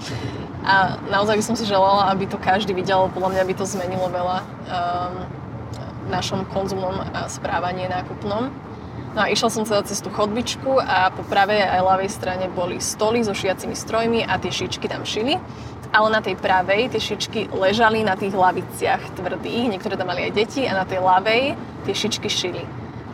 a 0.68 1.00
naozaj 1.08 1.40
by 1.40 1.44
som 1.44 1.56
si 1.56 1.64
želala, 1.64 2.12
aby 2.12 2.28
to 2.28 2.36
každý 2.36 2.76
videl, 2.76 3.08
podľa 3.12 3.40
mňa 3.40 3.42
by 3.48 3.54
to 3.56 3.64
zmenilo 3.64 4.04
veľa 4.12 4.38
um, 4.44 5.14
v 6.04 6.08
našom 6.12 6.44
konzumnom 6.52 7.04
správaní 7.28 7.88
nákupnom. 7.88 8.52
No 9.16 9.24
a 9.24 9.32
išla 9.32 9.50
som 9.50 9.66
teda 9.66 9.82
cez 9.82 9.98
tú 9.98 10.12
chodbičku 10.14 10.78
a 10.78 11.10
po 11.10 11.26
pravej 11.26 11.64
aj 11.64 11.80
ľavej 11.82 12.10
strane 12.12 12.46
boli 12.52 12.78
stoly 12.78 13.24
so 13.26 13.34
šiacimi 13.34 13.74
strojmi 13.74 14.22
a 14.22 14.38
tie 14.38 14.52
šičky 14.52 14.86
tam 14.86 15.02
šili. 15.02 15.40
Ale 15.88 16.12
na 16.12 16.20
tej 16.20 16.36
pravej 16.36 16.92
tie 16.92 17.00
šičky 17.00 17.48
ležali 17.48 18.04
na 18.04 18.14
tých 18.14 18.36
laviciach 18.36 19.16
tvrdých, 19.16 19.72
niektoré 19.72 19.96
tam 19.96 20.12
mali 20.12 20.28
aj 20.28 20.32
deti 20.36 20.68
a 20.68 20.76
na 20.76 20.84
tej 20.84 21.00
ľavej 21.00 21.56
tie 21.88 21.94
šičky 21.96 22.28
šili. 22.28 22.62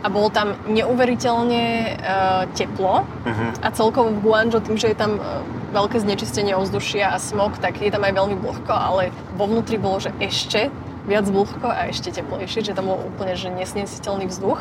A 0.04 0.12
bolo 0.12 0.28
tam 0.28 0.52
neuveriteľne 0.68 1.64
uh, 1.96 2.44
teplo 2.52 3.08
uh-huh. 3.08 3.50
a 3.64 3.72
celkovo 3.72 4.12
v 4.12 4.20
Guangzhou 4.20 4.60
tým, 4.60 4.76
že 4.76 4.92
je 4.92 4.98
tam 5.00 5.16
uh, 5.16 5.40
veľké 5.72 6.04
znečistenie 6.04 6.52
ovzdušia 6.52 7.14
a 7.14 7.16
smog, 7.16 7.56
tak 7.56 7.80
je 7.80 7.88
tam 7.88 8.04
aj 8.04 8.12
veľmi 8.12 8.36
vlhko, 8.36 8.74
ale 8.74 9.08
vo 9.40 9.48
vnútri 9.48 9.80
bolo, 9.80 10.04
že 10.04 10.12
ešte 10.20 10.68
viac 11.08 11.24
vlhko 11.24 11.68
a 11.72 11.88
ešte 11.88 12.12
teplejšie, 12.12 12.68
že 12.68 12.76
tam 12.76 12.92
bol 12.92 13.00
úplne 13.00 13.32
že 13.32 13.48
nesnesiteľný 13.48 14.28
vzduch 14.28 14.60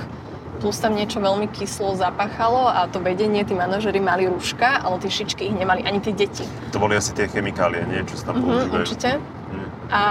plus 0.63 0.79
tam 0.79 0.95
niečo 0.95 1.19
veľmi 1.19 1.51
kyslo 1.51 1.99
zapachalo 1.99 2.71
a 2.71 2.87
to 2.87 3.03
vedenie, 3.03 3.43
tí 3.43 3.51
manažery 3.51 3.99
mali 3.99 4.31
rúška, 4.31 4.79
ale 4.79 4.95
tie 5.03 5.11
šičky 5.11 5.51
ich 5.51 5.55
nemali, 5.59 5.83
ani 5.83 5.99
tie 5.99 6.15
deti. 6.15 6.47
To 6.71 6.79
boli 6.79 6.95
asi 6.95 7.11
tie 7.11 7.27
chemikálie, 7.27 7.83
nie? 7.83 7.99
Čo 8.07 8.15
sa 8.15 8.31
tam 8.31 8.47
mm-hmm, 8.47 8.71
Určite. 8.71 9.19
Mm. 9.19 9.67
A 9.91 10.01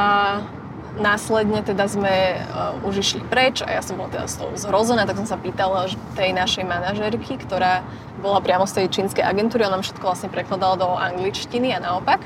následne 1.00 1.64
teda 1.64 1.88
sme 1.88 2.36
uh, 2.36 2.76
už 2.84 3.00
išli 3.00 3.24
preč 3.24 3.64
a 3.64 3.72
ja 3.72 3.80
som 3.80 3.96
bola 3.96 4.12
teda 4.12 4.28
z 4.28 4.44
toho 4.44 4.52
zhrozená, 4.60 5.08
tak 5.08 5.16
som 5.16 5.24
sa 5.24 5.40
pýtala 5.40 5.88
tej 6.12 6.36
našej 6.36 6.68
manažerky, 6.68 7.40
ktorá 7.40 7.80
bola 8.20 8.44
priamo 8.44 8.68
z 8.68 8.84
tej 8.84 9.00
čínskej 9.00 9.24
agentúry, 9.24 9.64
ona 9.64 9.80
nám 9.80 9.88
všetko 9.88 10.04
vlastne 10.04 10.28
prekladala 10.28 10.76
do 10.76 10.88
angličtiny 10.92 11.72
a 11.72 11.80
naopak. 11.80 12.20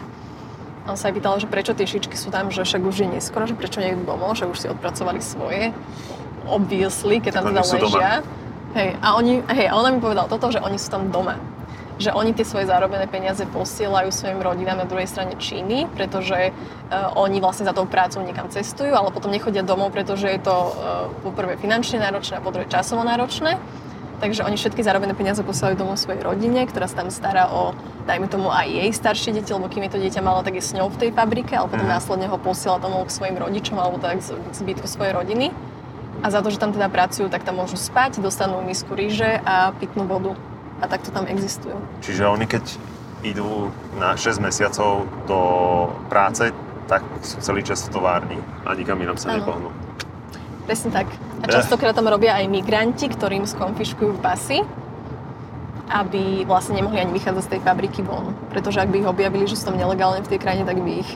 A 0.87 0.95
on 0.95 0.99
sa 0.99 1.11
aj 1.11 1.15
pýtala, 1.19 1.39
že 1.39 1.47
prečo 1.47 1.79
tie 1.79 1.87
šičky 1.87 2.19
sú 2.19 2.35
tam, 2.35 2.51
že 2.51 2.67
však 2.67 2.83
už 2.83 3.07
je 3.07 3.09
neskoro, 3.11 3.47
že 3.47 3.55
prečo 3.55 3.79
nejdu 3.79 4.03
domov, 4.03 4.35
že 4.35 4.51
už 4.51 4.59
si 4.59 4.67
odpracovali 4.67 5.23
svoje. 5.23 5.71
Obviously, 6.47 7.21
keď 7.21 7.43
tam 7.43 7.45
teda 7.51 7.63
ležia. 7.63 8.11
Hej, 8.77 8.93
a, 9.01 9.17
oni, 9.17 9.41
hej, 9.57 9.67
a 9.69 9.75
ona 9.75 9.89
mi 9.89 9.99
povedala 10.05 10.29
toto, 10.29 10.53
že 10.53 10.61
oni 10.61 10.77
sú 10.77 10.93
tam 10.93 11.09
doma 11.09 11.37
že 11.97 12.13
oni 12.13 12.37
tie 12.37 12.45
svoje 12.45 12.69
zarobené 12.69 13.09
peniaze 13.09 13.41
posielajú 13.49 14.13
svojim 14.13 14.37
rodinám 14.37 14.85
na 14.85 14.87
druhej 14.89 15.09
strane 15.09 15.33
Číny, 15.41 15.89
pretože 15.97 16.53
uh, 16.53 17.17
oni 17.17 17.41
vlastne 17.41 17.65
za 17.65 17.73
tou 17.73 17.89
prácou 17.89 18.21
niekam 18.21 18.53
cestujú, 18.53 18.93
ale 18.93 19.09
potom 19.09 19.33
nechodia 19.33 19.65
domov, 19.65 19.97
pretože 19.97 20.29
je 20.29 20.37
to 20.37 20.53
uh, 20.53 21.09
po 21.25 21.33
prvé 21.33 21.57
finančne 21.57 21.97
náročné 21.97 22.37
a 22.37 22.45
po 22.45 22.53
druhé 22.53 22.69
časovo 22.69 23.01
náročné. 23.01 23.57
Takže 24.21 24.45
oni 24.45 24.57
všetky 24.61 24.81
zarobené 24.81 25.13
peniaze 25.13 25.41
posielajú 25.45 25.77
domov 25.77 25.97
svojej 25.97 26.25
rodine, 26.25 26.65
ktorá 26.69 26.89
sa 26.89 27.05
tam 27.05 27.13
stará 27.13 27.53
o, 27.53 27.77
dajme 28.09 28.29
tomu, 28.33 28.49
aj 28.49 28.65
jej 28.65 28.91
staršie 28.93 29.31
deti, 29.37 29.53
lebo 29.53 29.69
kým 29.69 29.85
je 29.89 29.93
to 29.93 30.01
dieťa 30.01 30.21
malo, 30.25 30.41
tak 30.41 30.57
je 30.57 30.65
s 30.65 30.73
ňou 30.73 30.89
v 30.89 31.01
tej 31.01 31.11
fabrike, 31.13 31.53
ale 31.53 31.69
potom 31.69 31.85
Mhm. 31.85 31.97
následne 31.97 32.27
ho 32.29 32.37
posiela 32.41 32.81
domov 32.81 33.09
k 33.09 33.17
svojim 33.17 33.37
rodičom 33.37 33.77
alebo 33.77 33.97
tak 34.01 34.21
k 34.21 34.53
zbytku 34.53 34.85
svojej 34.85 35.17
rodiny. 35.17 35.53
A 36.27 36.31
za 36.35 36.43
to, 36.43 36.51
že 36.51 36.59
tam 36.59 36.75
teda 36.75 36.91
pracujú, 36.91 37.31
tak 37.31 37.47
tam 37.47 37.63
môžu 37.63 37.79
spať, 37.79 38.19
dostanú 38.19 38.59
misku 38.67 38.99
ríže 38.99 39.39
a 39.47 39.71
pitnú 39.79 40.11
vodu. 40.11 40.35
A 40.83 40.91
takto 40.91 41.15
tam 41.15 41.23
existujú. 41.31 41.79
Čiže 42.03 42.27
oni 42.27 42.51
keď 42.51 42.67
idú 43.23 43.71
na 43.95 44.19
6 44.19 44.43
mesiacov 44.43 45.07
do 45.31 45.39
práce, 46.11 46.51
tak 46.91 47.07
sú 47.23 47.39
celý 47.39 47.63
čas 47.63 47.87
v 47.87 47.95
továrni 47.95 48.39
a 48.67 48.75
nikam 48.75 48.99
inam 48.99 49.15
sa 49.15 49.31
Áno. 49.31 49.39
nepohnú. 49.39 49.71
Presne 50.67 50.91
tak. 50.91 51.07
A 51.43 51.47
častokrát 51.47 51.95
tam 51.95 52.11
robia 52.11 52.35
aj 52.43 52.51
migranti, 52.51 53.07
ktorým 53.07 53.47
skonfiškujú 53.47 54.19
pasy, 54.19 54.67
aby 55.87 56.43
vlastne 56.43 56.75
nemohli 56.83 57.07
ani 57.07 57.15
vychádzať 57.15 57.43
z 57.47 57.51
tej 57.55 57.61
fabriky 57.63 58.03
von. 58.03 58.35
Pretože 58.51 58.83
ak 58.83 58.91
by 58.91 58.99
ich 58.99 59.07
objavili, 59.07 59.47
že 59.47 59.55
sú 59.55 59.71
tam 59.71 59.79
nelegálne 59.79 60.27
v 60.27 60.31
tej 60.35 60.43
krajine, 60.43 60.67
tak 60.67 60.83
by 60.83 61.07
ich 61.07 61.11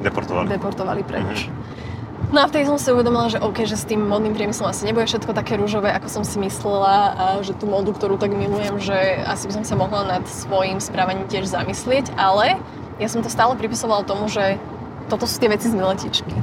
Deportovali. 0.00 0.48
deportovali 0.48 1.02
preč. 1.04 1.52
Mhm. 1.52 1.83
No 2.30 2.40
a 2.40 2.46
vtedy 2.46 2.66
som 2.66 2.74
si 2.74 2.90
uvedomila, 2.90 3.28
že 3.28 3.38
OK, 3.38 3.62
že 3.62 3.74
s 3.74 3.84
tým 3.84 4.00
modným 4.00 4.34
priemyslom 4.34 4.66
asi 4.66 4.82
nebude 4.82 5.04
všetko 5.04 5.30
také 5.32 5.54
rúžové, 5.54 5.90
ako 5.90 6.08
som 6.08 6.22
si 6.22 6.38
myslela 6.38 6.94
a 7.12 7.24
že 7.40 7.52
tú 7.52 7.64
modu, 7.64 7.90
ktorú 7.90 8.16
tak 8.16 8.30
milujem, 8.30 8.74
že 8.78 8.94
asi 9.22 9.46
by 9.46 9.52
som 9.52 9.64
sa 9.64 9.74
mohla 9.74 10.02
nad 10.08 10.24
svojim 10.24 10.78
správaním 10.78 11.26
tiež 11.26 11.46
zamyslieť, 11.46 12.10
ale 12.14 12.58
ja 12.96 13.06
som 13.06 13.20
to 13.20 13.28
stále 13.28 13.54
pripisovala 13.54 14.02
tomu, 14.02 14.26
že 14.26 14.58
toto 15.06 15.24
sú 15.24 15.36
tie 15.36 15.46
veci 15.48 15.68
z 15.68 15.74
miletičky. 15.74 16.34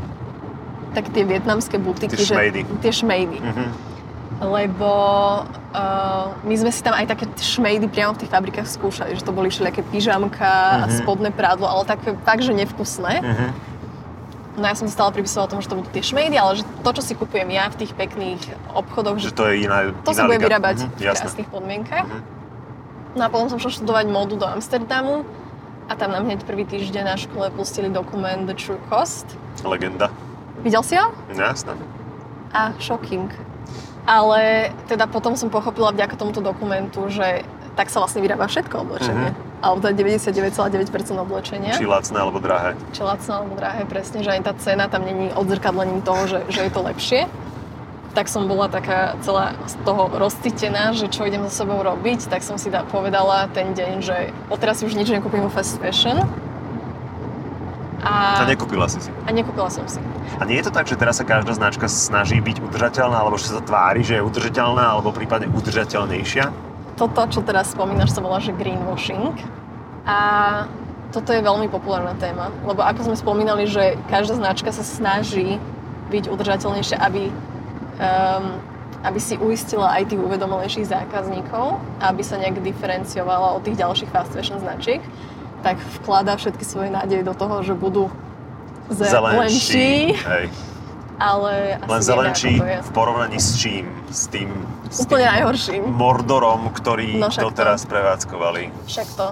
Tak 0.91 1.07
tie 1.09 1.23
vietnamské 1.23 1.75
butiky, 1.75 2.13
Tie 2.13 2.23
že, 2.25 2.35
šmejdy. 2.35 2.61
tie 2.79 2.91
šmejdy. 2.93 3.37
Mhm. 3.41 3.65
Lebo 4.41 4.89
uh, 5.45 6.25
my 6.41 6.55
sme 6.57 6.67
si 6.67 6.81
tam 6.81 6.93
aj 6.93 7.05
také 7.07 7.29
šmejdy 7.31 7.85
priamo 7.85 8.11
v 8.11 8.21
tých 8.21 8.31
fabrikách 8.31 8.65
skúšali, 8.65 9.13
že 9.13 9.21
to 9.21 9.29
boli 9.29 9.47
všelijaké 9.47 9.83
pyžamka 9.85 10.49
a 10.77 10.85
Mhm. 10.85 10.93
spodné 10.97 11.29
prádlo, 11.29 11.65
ale 11.65 11.83
také 11.85 12.15
fakt, 12.17 12.41
že 12.41 12.51
nevkusné. 12.51 13.13
Mhm. 13.19 13.47
No 14.61 14.69
ja 14.69 14.77
som 14.77 14.85
to 14.85 14.93
stále 14.93 15.09
pripisovala 15.09 15.49
tomu, 15.49 15.65
že 15.65 15.69
to 15.73 15.75
budú 15.75 15.89
tie 15.89 16.05
šmejdy, 16.05 16.37
ale 16.37 16.61
že 16.61 16.63
to, 16.85 16.89
čo 16.93 17.01
si 17.01 17.13
kupujem 17.17 17.49
ja 17.49 17.65
v 17.67 17.81
tých 17.81 17.97
pekných 17.97 18.37
obchodoch, 18.71 19.17
Že 19.17 19.25
že 19.25 19.33
to 19.33 19.45
je 19.49 19.55
iná, 19.65 19.89
to 20.05 20.13
iná 20.13 20.13
sa 20.13 20.23
bude 20.29 20.37
vyrábať 20.37 20.77
Mhm, 20.85 20.89
v 20.93 21.01
krásnych 21.01 21.49
podmienkach. 21.49 22.05
Mhm. 22.05 22.21
No 23.11 23.21
a 23.25 23.27
potom 23.27 23.49
som 23.49 23.57
šla 23.57 23.73
študovať 23.73 24.05
módu 24.07 24.37
do 24.37 24.45
Amsterdamu 24.45 25.25
a 25.89 25.97
tam 25.97 26.13
nám 26.13 26.23
hneď 26.23 26.45
prvý 26.45 26.63
týždeň 26.63 27.03
na 27.03 27.17
škole 27.17 27.49
pustili 27.51 27.89
dokument 27.89 28.45
The 28.45 28.53
True 28.53 28.79
Cost. 28.87 29.25
Legenda. 29.65 30.13
Videl 30.61 30.85
si 30.85 30.93
ho? 30.95 31.09
Jasné. 31.27 31.73
A 32.53 32.71
shocking. 32.77 33.33
Ale 34.05 34.69
teda 34.85 35.09
potom 35.09 35.33
som 35.33 35.49
pochopila 35.49 35.89
vďaka 35.89 36.15
tomuto 36.15 36.39
dokumentu, 36.39 37.09
že 37.09 37.41
tak 37.73 37.89
sa 37.89 37.99
vlastne 37.99 38.21
vyrába 38.21 38.45
všetko 38.45 38.75
oblečenie. 38.77 39.33
Mhm. 39.33 39.50
Teda 39.61 39.93
99,9% 39.93 41.21
oblečenia. 41.21 41.77
Či 41.77 41.85
lacné 41.85 42.17
alebo 42.17 42.41
drahé. 42.41 42.73
či 42.91 43.01
lacné 43.05 43.31
alebo 43.31 43.53
drahé, 43.53 43.85
presne, 43.85 44.25
že 44.25 44.33
ani 44.33 44.41
tá 44.41 44.57
cena 44.57 44.89
tam 44.89 45.05
není 45.05 45.29
odzrkadlením 45.37 46.01
toho, 46.01 46.25
že, 46.25 46.39
že 46.49 46.65
je 46.65 46.71
to 46.73 46.81
lepšie. 46.81 47.29
Tak 48.11 48.27
som 48.27 48.43
bola 48.49 48.67
taká 48.67 49.15
celá 49.23 49.55
z 49.71 49.79
toho 49.87 50.11
rozcítená, 50.11 50.91
že 50.91 51.07
čo 51.07 51.23
idem 51.23 51.47
so 51.47 51.63
sebou 51.63 51.79
robiť, 51.79 52.27
tak 52.27 52.43
som 52.43 52.59
si 52.59 52.67
da, 52.67 52.83
povedala 52.83 53.47
ten 53.55 53.71
deň, 53.71 53.93
že 54.03 54.35
odteraz 54.51 54.83
už 54.83 54.97
nič 54.97 55.07
nekúpim 55.07 55.39
vo 55.45 55.51
fast 55.53 55.79
fashion. 55.79 56.19
A 58.01 58.41
A, 58.41 58.49
nekúpila 58.49 58.89
si 58.89 58.97
si. 58.97 59.13
a 59.13 59.29
nekúpila 59.29 59.69
som 59.69 59.85
si. 59.85 60.01
A 60.41 60.43
nie 60.49 60.57
je 60.57 60.65
to 60.67 60.73
tak, 60.73 60.89
že 60.89 60.97
teraz 60.97 61.21
sa 61.21 61.23
každá 61.23 61.53
značka 61.53 61.85
snaží 61.85 62.41
byť 62.41 62.65
udržateľná, 62.65 63.13
alebo 63.13 63.37
že 63.37 63.53
sa 63.53 63.61
tvári, 63.61 64.01
že 64.01 64.17
je 64.17 64.25
udržateľná, 64.25 64.97
alebo 64.97 65.13
prípadne 65.13 65.47
udržateľnejšia? 65.53 66.70
Toto, 67.01 67.25
čo 67.33 67.41
teraz 67.41 67.73
spomínaš, 67.73 68.13
sa 68.13 68.21
volá, 68.21 68.37
že 68.37 68.53
greenwashing. 68.53 69.33
A 70.05 70.19
toto 71.09 71.33
je 71.33 71.41
veľmi 71.41 71.65
populárna 71.65 72.13
téma, 72.21 72.53
lebo 72.61 72.85
ako 72.85 73.09
sme 73.09 73.17
spomínali, 73.17 73.65
že 73.65 73.97
každá 74.05 74.37
značka 74.37 74.69
sa 74.69 74.85
snaží 74.85 75.57
byť 76.13 76.29
udržateľnejšia, 76.29 77.01
aby, 77.01 77.33
um, 77.97 78.45
aby 79.01 79.19
si 79.19 79.33
uistila 79.41 79.97
aj 79.97 80.13
tých 80.13 80.21
uvedomelejších 80.21 80.87
zákazníkov, 80.87 81.81
aby 82.05 82.21
sa 82.21 82.37
nejak 82.37 82.61
diferenciovala 82.61 83.57
od 83.57 83.65
tých 83.65 83.81
ďalších 83.81 84.13
fast 84.13 84.31
fashion 84.37 84.61
značiek, 84.61 85.01
tak 85.65 85.81
vkladá 86.01 86.37
všetky 86.37 86.61
svoje 86.61 86.93
nádeje 86.93 87.25
do 87.25 87.33
toho, 87.33 87.65
že 87.65 87.73
budú 87.73 88.13
zelenší, 88.93 90.15
Hej. 90.21 90.53
Ale 91.21 91.77
Len 91.77 92.01
to 92.01 92.65
je. 92.65 92.77
v 92.81 92.91
porovnaní 92.97 93.37
s 93.37 93.61
čím? 93.61 93.85
S 94.09 94.25
tým, 94.25 94.49
s 94.89 95.05
Úplne 95.05 95.21
tým 95.21 95.31
najhorším. 95.37 95.81
Mordorom, 95.85 96.73
ktorý 96.73 97.21
No 97.21 97.29
však 97.29 97.45
to 97.45 97.49
to. 97.53 97.57
teraz 97.61 97.85
prevádzkovali. 97.85 98.73
Však 98.89 99.07
to. 99.13 99.27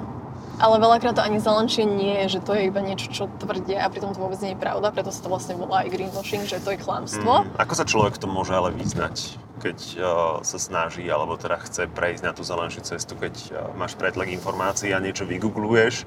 Ale 0.60 0.75
veľakrát 0.75 1.15
to 1.15 1.24
ani 1.24 1.39
zelenšie 1.39 1.88
nie 1.88 2.19
je, 2.27 2.36
že 2.36 2.39
to 2.43 2.51
je 2.51 2.67
iba 2.67 2.84
niečo, 2.84 3.08
čo 3.08 3.31
tvrdia 3.39 3.79
a 3.79 3.88
pritom 3.88 4.12
to 4.12 4.19
vôbec 4.19 4.36
nie 4.43 4.51
je 4.51 4.60
pravda, 4.60 4.91
preto 4.91 5.08
sa 5.08 5.24
to 5.24 5.31
vlastne 5.31 5.55
volá 5.55 5.88
aj 5.88 5.89
greenwashing, 5.96 6.43
že 6.43 6.60
to 6.60 6.75
je 6.75 6.79
klamstvo. 6.84 7.48
Mm, 7.48 7.55
ako 7.55 7.74
sa 7.79 7.88
človek 7.88 8.19
v 8.19 8.27
tom 8.27 8.36
môže 8.36 8.51
ale 8.51 8.75
vyznať, 8.75 9.39
keď 9.63 9.77
uh, 9.79 10.03
sa 10.43 10.60
snaží, 10.60 11.08
alebo 11.08 11.39
teda 11.39 11.63
chce 11.63 11.88
prejsť 11.88 12.27
na 12.27 12.36
tú 12.36 12.43
zelenšiu 12.43 12.84
cestu, 12.84 13.15
keď 13.15 13.34
uh, 13.55 13.72
máš 13.79 13.96
pretlak 13.96 14.27
informácií 14.36 14.91
a 14.91 15.00
niečo 15.00 15.24
vygoogluješ 15.24 16.03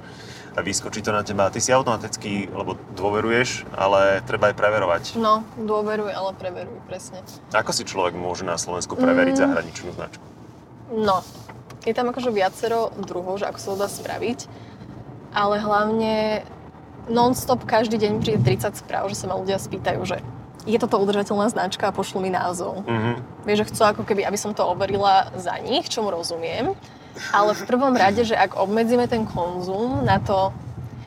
a 0.53 0.61
vyskočí 0.61 1.01
to 1.01 1.11
na 1.11 1.25
teba 1.25 1.49
ty 1.49 1.59
si 1.59 1.73
automaticky, 1.73 2.53
lebo 2.53 2.77
dôveruješ, 2.93 3.65
ale 3.73 4.21
treba 4.29 4.53
aj 4.53 4.57
preverovať. 4.57 5.03
No, 5.17 5.41
dôveruj, 5.57 6.13
ale 6.13 6.31
preveruj, 6.37 6.77
presne. 6.85 7.25
Ako 7.51 7.73
si 7.73 7.89
človek 7.89 8.13
môže 8.13 8.45
na 8.45 8.61
Slovensku 8.61 8.93
preveriť 8.95 9.35
Mm. 9.37 9.43
zahraničnú 9.49 9.91
značku? 9.97 10.25
No, 10.93 11.25
je 11.83 11.93
tam 11.97 12.13
akože 12.13 12.29
viacero 12.29 12.93
druhov, 13.01 13.41
že 13.41 13.49
ako 13.49 13.59
sa 13.59 13.69
to 13.73 13.77
dá 13.81 13.89
spraviť, 13.89 14.39
ale 15.33 15.57
hlavne 15.57 16.45
non-stop 17.09 17.65
každý 17.65 17.97
deň 17.99 18.13
príde 18.21 18.39
30 18.45 18.77
správ, 18.77 19.09
že 19.09 19.17
sa 19.17 19.27
ma 19.27 19.35
ľudia 19.35 19.57
spýtajú, 19.57 20.05
že 20.05 20.21
je 20.63 20.79
toto 20.79 21.01
udržateľná 21.03 21.51
značka 21.51 21.91
a 21.91 21.97
pošlu 21.97 22.23
mi 22.23 22.31
názov. 22.31 22.87
Mhm. 22.87 23.43
Vieš, 23.43 23.59
že 23.65 23.69
chcú 23.75 23.83
ako 23.83 24.03
keby, 24.07 24.23
aby 24.23 24.39
som 24.39 24.55
to 24.55 24.63
overila 24.63 25.33
za 25.35 25.59
nich, 25.59 25.91
čomu 25.91 26.15
rozumiem. 26.15 26.77
Ale 27.33 27.53
v 27.53 27.63
prvom 27.69 27.93
rade, 27.93 28.25
že 28.25 28.37
ak 28.37 28.57
obmedzíme 28.57 29.05
ten 29.09 29.29
konzum 29.29 30.05
na 30.05 30.17
to, 30.21 30.53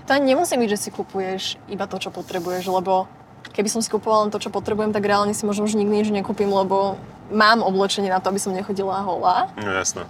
to 0.05 0.13
ani 0.13 0.37
nemusí 0.37 0.53
byť, 0.53 0.69
že 0.69 0.81
si 0.81 0.89
kupuješ 0.93 1.57
iba 1.65 1.89
to, 1.89 1.97
čo 1.97 2.13
potrebuješ, 2.13 2.69
lebo 2.69 3.09
keby 3.55 3.69
som 3.71 3.81
si 3.81 3.89
kupovala 3.89 4.29
len 4.29 4.33
to, 4.33 4.37
čo 4.37 4.53
potrebujem, 4.53 4.93
tak 4.93 5.01
reálne 5.01 5.33
si 5.33 5.47
možno 5.49 5.65
už 5.65 5.73
nikdy 5.73 6.05
nič 6.05 6.09
nekúpim, 6.13 6.49
lebo 6.51 6.99
mám 7.33 7.65
oblečenie 7.65 8.13
na 8.13 8.21
to, 8.21 8.29
aby 8.29 8.37
som 8.37 8.53
nechodila 8.53 9.01
holá. 9.01 9.49
No 9.57 9.73
jasné. 9.73 10.05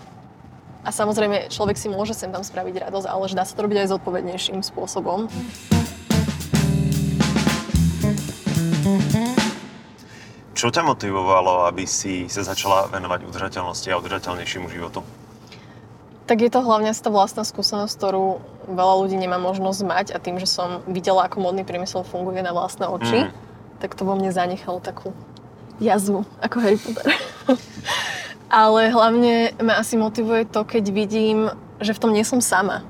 A 0.85 0.93
samozrejme, 0.93 1.49
človek 1.49 1.81
si 1.81 1.89
môže 1.89 2.13
sem 2.13 2.29
tam 2.29 2.45
spraviť 2.45 2.85
radosť, 2.85 3.07
ale 3.09 3.25
že 3.25 3.33
dá 3.33 3.41
sa 3.41 3.57
to 3.57 3.65
robiť 3.65 3.85
aj 3.85 3.97
zodpovednejším 3.97 4.61
spôsobom. 4.61 5.25
Čo 10.55 10.71
ťa 10.71 10.85
motivovalo, 10.85 11.65
aby 11.67 11.89
si 11.89 12.29
sa 12.29 12.45
začala 12.45 12.87
venovať 12.93 13.27
udržateľnosti 13.27 13.87
a 13.91 13.97
udržateľnejšiemu 13.97 14.67
životu? 14.69 15.01
Tak 16.25 16.41
je 16.41 16.49
to 16.49 16.65
hlavne 16.65 16.89
tá 16.89 17.09
vlastná 17.13 17.45
skúsenosť, 17.45 17.93
ktorú 17.93 18.41
veľa 18.65 18.95
ľudí 19.05 19.13
nemá 19.13 19.37
možnosť 19.37 19.81
mať 19.85 20.07
a 20.13 20.17
tým, 20.17 20.41
že 20.41 20.49
som 20.49 20.81
videla, 20.89 21.29
ako 21.29 21.37
modný 21.37 21.61
priemysel 21.61 22.01
funguje 22.01 22.41
na 22.41 22.49
vlastné 22.49 22.89
oči, 22.89 23.29
Mm. 23.29 23.31
tak 23.77 23.93
to 23.93 24.01
vo 24.09 24.17
mne 24.17 24.33
zanechalo 24.33 24.81
takú 24.81 25.13
jazvu, 25.77 26.25
ako 26.41 26.55
Harry 26.65 26.79
Potter. 26.81 27.13
Ale 28.49 28.89
hlavne 28.89 29.53
ma 29.61 29.77
asi 29.77 29.97
motivuje 29.97 30.49
to, 30.49 30.65
keď 30.65 30.83
vidím, 30.89 31.49
že 31.81 31.93
v 31.93 32.01
tom 32.01 32.11
nie 32.13 32.25
som 32.25 32.39
sama. 32.41 32.81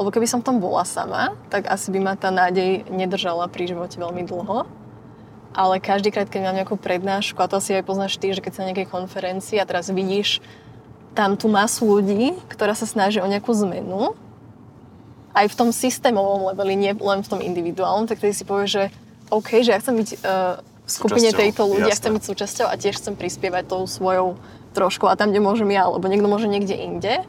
Lebo 0.00 0.08
keby 0.08 0.24
som 0.24 0.40
v 0.40 0.48
tom 0.48 0.56
bola 0.62 0.88
sama, 0.88 1.36
tak 1.52 1.68
asi 1.68 1.92
by 1.92 2.00
ma 2.00 2.14
tá 2.16 2.32
nádej 2.32 2.88
nedržala 2.88 3.44
pri 3.52 3.68
živote 3.68 4.00
veľmi 4.00 4.24
dlho. 4.24 4.64
Ale 5.50 5.82
každýkrát, 5.82 6.30
keď 6.30 6.40
mám 6.46 6.56
nejakú 6.56 6.78
prednášku, 6.78 7.36
a 7.42 7.50
to 7.50 7.58
asi 7.58 7.74
aj 7.76 7.84
poznáš 7.84 8.16
ty, 8.16 8.30
že 8.30 8.40
keď 8.40 8.52
sa 8.54 8.60
na 8.64 8.72
nejakej 8.72 8.88
konferencii 8.88 9.58
a 9.58 9.66
teraz 9.66 9.90
vidíš 9.90 10.38
tam 11.14 11.34
tú 11.34 11.50
masu 11.50 11.86
ľudí, 11.98 12.38
ktorá 12.50 12.74
sa 12.74 12.86
snaží 12.86 13.18
o 13.18 13.26
nejakú 13.26 13.50
zmenu, 13.66 14.14
aj 15.34 15.46
v 15.46 15.54
tom 15.58 15.70
systémovom 15.70 16.50
leveli, 16.54 16.74
nie 16.74 16.92
len 16.94 17.20
v 17.22 17.28
tom 17.30 17.40
individuálnom, 17.42 18.10
tak 18.10 18.18
tedy 18.18 18.34
si 18.34 18.42
povieš, 18.42 18.70
že 18.70 18.84
OK, 19.30 19.62
že 19.62 19.70
ja 19.74 19.78
chcem 19.78 19.94
byť 19.94 20.08
uh, 20.26 20.58
v 20.58 20.90
skupine 20.90 21.30
Súčasťou, 21.30 21.42
tejto 21.46 21.62
ľudí, 21.70 21.86
ja 21.86 21.94
jasné. 21.94 22.02
chcem 22.02 22.12
byť 22.18 22.24
súčasťou 22.26 22.66
a 22.66 22.74
tiež 22.74 22.94
chcem 22.98 23.14
prispievať 23.14 23.64
tou 23.70 23.86
svojou 23.86 24.34
trošku 24.74 25.06
a 25.06 25.14
tam, 25.14 25.30
kde 25.30 25.42
môžem 25.42 25.70
ja, 25.70 25.86
lebo 25.86 26.02
niekto 26.10 26.26
môže 26.26 26.50
niekde 26.50 26.74
inde 26.74 27.22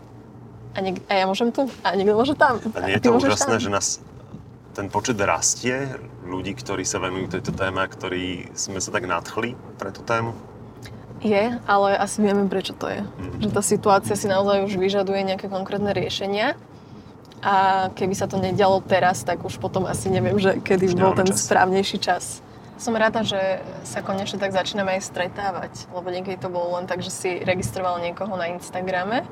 a, 0.73 0.79
niek- 0.81 1.05
a 1.09 1.13
ja 1.13 1.25
môžem 1.29 1.53
tu 1.53 1.69
a 1.85 1.93
niekto 1.93 2.17
môže 2.17 2.33
tam. 2.33 2.57
A 2.73 2.89
nie 2.89 2.97
je 2.97 3.05
to 3.05 3.13
úžasné, 3.13 3.57
tam. 3.57 3.61
že 3.61 3.69
nás 3.69 3.87
ten 4.73 4.87
počet 4.89 5.19
rastie, 5.21 5.93
ľudí, 6.25 6.55
ktorí 6.55 6.87
sa 6.87 6.97
venujú 7.03 7.37
tejto 7.37 7.51
téme, 7.53 7.83
a 7.83 7.87
ktorí 7.91 8.49
sme 8.55 8.79
sa 8.79 8.89
tak 8.89 9.05
nadchli 9.05 9.53
pre 9.77 9.91
tú 9.91 10.01
tému? 10.01 10.31
Je, 11.21 11.43
ale 11.69 11.89
asi 11.97 12.17
vieme, 12.19 12.49
prečo 12.49 12.73
to 12.73 12.89
je. 12.89 13.05
Že 13.39 13.49
tá 13.53 13.61
situácia 13.61 14.15
si 14.17 14.25
naozaj 14.25 14.65
už 14.65 14.73
vyžaduje 14.75 15.21
nejaké 15.21 15.47
konkrétne 15.47 15.93
riešenia. 15.93 16.57
A 17.41 17.89
keby 17.93 18.13
sa 18.13 18.29
to 18.29 18.37
nedialo 18.37 18.81
teraz, 18.85 19.25
tak 19.25 19.41
už 19.41 19.57
potom 19.57 19.89
asi 19.89 20.09
neviem, 20.13 20.37
že 20.37 20.61
kedy 20.61 20.93
Už 20.93 20.97
bol 20.97 21.13
ten 21.17 21.25
čas. 21.29 21.41
správnejší 21.45 21.97
čas. 21.97 22.23
Som 22.77 22.97
rada, 22.97 23.21
že 23.21 23.61
sa 23.85 24.01
konečne 24.01 24.41
tak 24.41 24.53
začíname 24.53 24.97
aj 24.97 25.05
stretávať, 25.05 25.73
lebo 25.93 26.09
niekedy 26.09 26.37
to 26.37 26.49
bolo 26.49 26.77
len 26.77 26.85
tak, 26.85 27.01
že 27.05 27.09
si 27.13 27.29
registroval 27.41 28.01
niekoho 28.01 28.33
na 28.33 28.49
Instagrame, 28.49 29.25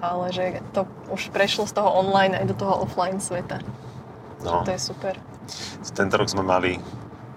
ale 0.00 0.24
že 0.32 0.60
to 0.72 0.84
už 1.08 1.32
prešlo 1.32 1.64
z 1.68 1.76
toho 1.76 1.88
online 1.88 2.36
aj 2.36 2.48
do 2.52 2.56
toho 2.56 2.84
offline 2.84 3.20
sveta. 3.20 3.60
No, 4.44 4.64
To 4.64 4.72
je 4.72 4.80
super. 4.80 5.16
tento 5.96 6.16
rok 6.16 6.28
sme 6.28 6.44
mali 6.44 6.76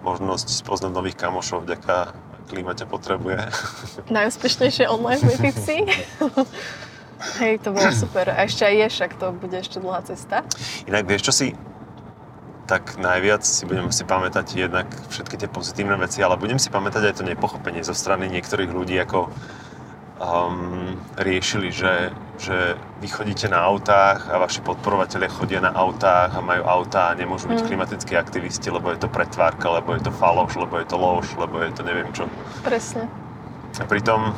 možnosť 0.03 0.47
spoznať 0.59 0.91
nových 0.91 1.19
kamošov 1.19 1.63
vďaka 1.63 2.15
klíma 2.50 2.74
ťa 2.74 2.89
potrebuje. 2.89 3.38
Najúspešnejšie 4.18 4.89
online 4.89 5.22
meeting 5.38 5.86
Hej, 7.39 7.60
to 7.68 7.75
bolo 7.75 7.91
super. 7.91 8.32
A 8.32 8.48
ešte 8.48 8.63
aj 8.63 8.75
je, 8.79 8.88
však 8.96 9.12
to 9.20 9.36
bude 9.36 9.51
ešte 9.51 9.84
dlhá 9.84 10.00
cesta. 10.08 10.48
Inak 10.88 11.03
vieš, 11.03 11.29
čo 11.29 11.34
si 11.36 11.48
tak 12.70 13.01
najviac 13.01 13.41
si 13.41 13.65
budem 13.65 13.89
si 13.89 14.06
pamätať 14.06 14.46
jednak 14.53 14.86
všetky 15.10 15.41
tie 15.41 15.50
pozitívne 15.50 15.98
veci, 15.98 16.22
ale 16.22 16.38
budem 16.38 16.62
si 16.62 16.70
pamätať 16.70 17.10
aj 17.10 17.13
to 17.18 17.24
nepochopenie 17.25 17.82
zo 17.82 17.98
strany 17.98 18.29
niektorých 18.29 18.70
ľudí, 18.70 18.94
ako 19.01 19.34
um, 20.19 20.99
riešili, 21.15 21.71
že, 21.71 22.11
že 22.38 22.75
vy 22.99 23.07
chodíte 23.07 23.47
na 23.47 23.63
autách 23.63 24.27
a 24.27 24.38
vaši 24.38 24.59
podporovatelia 24.61 25.31
chodia 25.31 25.63
na 25.63 25.71
autách 25.71 26.35
a 26.35 26.43
majú 26.43 26.63
autá 26.67 27.11
a 27.11 27.17
nemôžu 27.17 27.47
byť 27.47 27.63
Mm. 27.63 27.67
klimatickí 27.67 28.13
aktivisti, 28.19 28.67
lebo 28.69 28.91
je 28.91 28.99
to 28.99 29.07
pretvárka, 29.07 29.71
lebo 29.71 29.95
je 29.95 30.03
to 30.05 30.11
faloš, 30.11 30.59
lebo 30.59 30.77
je 30.77 30.85
to 30.88 30.97
lož, 30.99 31.25
lebo 31.39 31.63
je 31.63 31.71
to 31.71 31.81
neviem 31.88 32.11
čo. 32.11 32.27
Presne. 32.61 33.07
A 33.79 33.83
pritom 33.88 34.35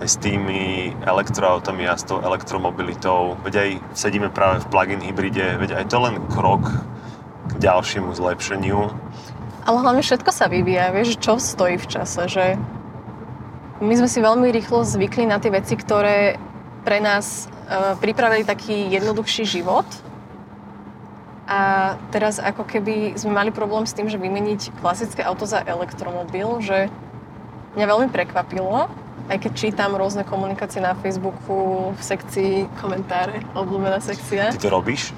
aj 0.00 0.08
s 0.08 0.16
tými 0.16 0.96
elektroautami 1.04 1.84
a 1.84 1.92
s 1.92 2.08
tou 2.08 2.24
elektromobilitou, 2.24 3.36
veď 3.44 3.54
aj 3.60 3.70
sedíme 3.92 4.32
práve 4.32 4.64
v 4.64 4.70
plug-in 4.72 5.02
hybride, 5.04 5.60
veď 5.60 5.76
aj 5.76 5.84
to 5.92 5.98
len 6.00 6.16
krok 6.32 6.64
k 7.50 7.52
ďalšiemu 7.60 8.08
zlepšeniu. 8.16 8.88
Ale 9.68 9.76
hlavne 9.76 10.00
všetko 10.00 10.30
sa 10.32 10.48
vyvíja, 10.48 10.88
vieš, 10.96 11.20
čo 11.20 11.36
stojí 11.36 11.76
v 11.76 11.84
čase, 11.84 12.24
že 12.32 12.56
my 13.80 13.94
sme 13.96 14.08
si 14.08 14.20
veľmi 14.20 14.52
rýchlo 14.52 14.84
zvykli 14.84 15.24
na 15.24 15.40
tie 15.40 15.48
veci, 15.48 15.72
ktoré 15.72 16.36
pre 16.84 17.00
nás 17.00 17.48
e, 17.48 17.96
pripravili 17.96 18.44
taký 18.44 18.92
jednoduchší 18.92 19.44
život. 19.48 19.88
A 21.50 21.94
teraz 22.14 22.38
ako 22.38 22.62
keby 22.62 23.18
sme 23.18 23.34
mali 23.34 23.50
problém 23.50 23.82
s 23.82 23.96
tým, 23.96 24.06
že 24.06 24.20
vymeniť 24.20 24.78
klasické 24.78 25.26
auto 25.26 25.48
za 25.48 25.64
elektromobil, 25.66 26.62
že 26.62 26.86
mňa 27.74 27.86
veľmi 27.90 28.08
prekvapilo, 28.14 28.86
aj 29.26 29.38
keď 29.42 29.52
čítam 29.58 29.98
rôzne 29.98 30.22
komunikácie 30.22 30.78
na 30.78 30.94
Facebooku, 30.94 31.90
v 31.96 32.02
sekcii 32.02 32.70
komentáre, 32.78 33.42
obľúbená 33.58 33.98
sekcia. 33.98 34.54
Ty 34.54 34.62
to 34.62 34.70
robíš? 34.70 35.10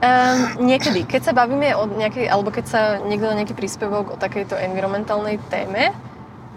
Um, 0.00 0.64
niekedy, 0.64 1.04
keď 1.04 1.30
sa 1.30 1.32
bavíme 1.36 1.74
o 1.76 1.84
nejakej, 1.90 2.30
alebo 2.30 2.54
keď 2.54 2.64
sa 2.64 2.82
niekto 3.04 3.28
dá 3.28 3.34
nejaký 3.36 3.52
príspevok 3.52 4.14
o 4.14 4.16
takejto 4.16 4.56
environmentálnej 4.56 5.42
téme, 5.52 5.92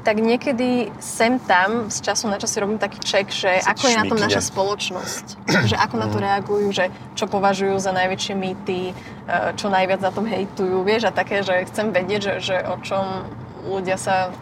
tak 0.04 0.20
niekedy 0.20 0.92
sem 1.00 1.40
tam 1.40 1.88
z 1.88 2.04
času 2.04 2.28
na 2.28 2.36
čas 2.36 2.52
si 2.52 2.60
robím 2.60 2.76
taký 2.76 3.00
check, 3.00 3.32
že 3.32 3.64
ako 3.64 3.88
je 3.88 3.96
na 3.96 4.06
tom 4.06 4.20
naša 4.20 4.44
spoločnosť. 4.44 5.26
že 5.72 5.76
ako 5.80 5.96
na 5.96 6.08
to 6.12 6.18
reagujú, 6.20 6.68
že 6.76 6.92
čo 7.16 7.26
považujú 7.32 7.80
za 7.80 7.96
najväčšie 7.96 8.36
mýty, 8.36 8.92
eh, 8.92 9.56
čo 9.56 9.72
najviac 9.72 10.04
na 10.04 10.12
tom 10.12 10.28
hejtujú, 10.28 10.84
vieš, 10.84 11.08
a 11.08 11.16
také, 11.16 11.40
že 11.42 11.64
chcem 11.72 11.96
vedieť, 11.96 12.20
že, 12.20 12.34
že 12.44 12.56
o 12.68 12.76
čom 12.84 13.24
ľudia 13.64 13.96
sa, 13.96 14.36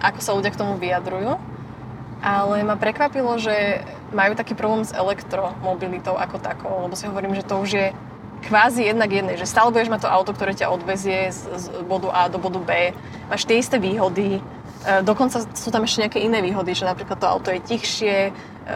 ako 0.00 0.18
sa 0.24 0.32
ľudia 0.32 0.50
k 0.50 0.60
tomu 0.60 0.80
vyjadrujú. 0.80 1.36
Ale 2.22 2.62
ma 2.62 2.78
prekvapilo, 2.78 3.34
že 3.36 3.82
majú 4.14 4.38
taký 4.38 4.54
problém 4.54 4.86
s 4.86 4.94
elektromobilitou 4.94 6.14
ako 6.14 6.38
takou, 6.38 6.86
lebo 6.86 6.94
si 6.94 7.10
hovorím, 7.10 7.34
že 7.34 7.42
to 7.42 7.58
už 7.58 7.70
je 7.74 7.86
kvázi 8.42 8.90
jednak 8.90 9.10
jednej, 9.10 9.38
že 9.38 9.46
stále 9.46 9.70
budeš 9.70 9.88
mať 9.88 10.02
to 10.04 10.10
auto, 10.10 10.30
ktoré 10.34 10.52
ťa 10.52 10.70
odvezie 10.70 11.30
z, 11.30 11.40
z 11.56 11.64
bodu 11.86 12.10
A 12.10 12.26
do 12.26 12.42
bodu 12.42 12.58
B, 12.58 12.90
máš 13.30 13.46
tie 13.46 13.62
isté 13.62 13.78
výhody, 13.78 14.38
e, 14.38 14.40
dokonca 15.02 15.42
sú 15.54 15.68
tam 15.70 15.82
ešte 15.82 16.02
nejaké 16.02 16.18
iné 16.18 16.38
výhody, 16.38 16.72
že 16.72 16.82
napríklad 16.82 17.16
to 17.16 17.26
auto 17.26 17.48
je 17.48 17.60
tichšie, 17.60 18.16
e, 18.28 18.32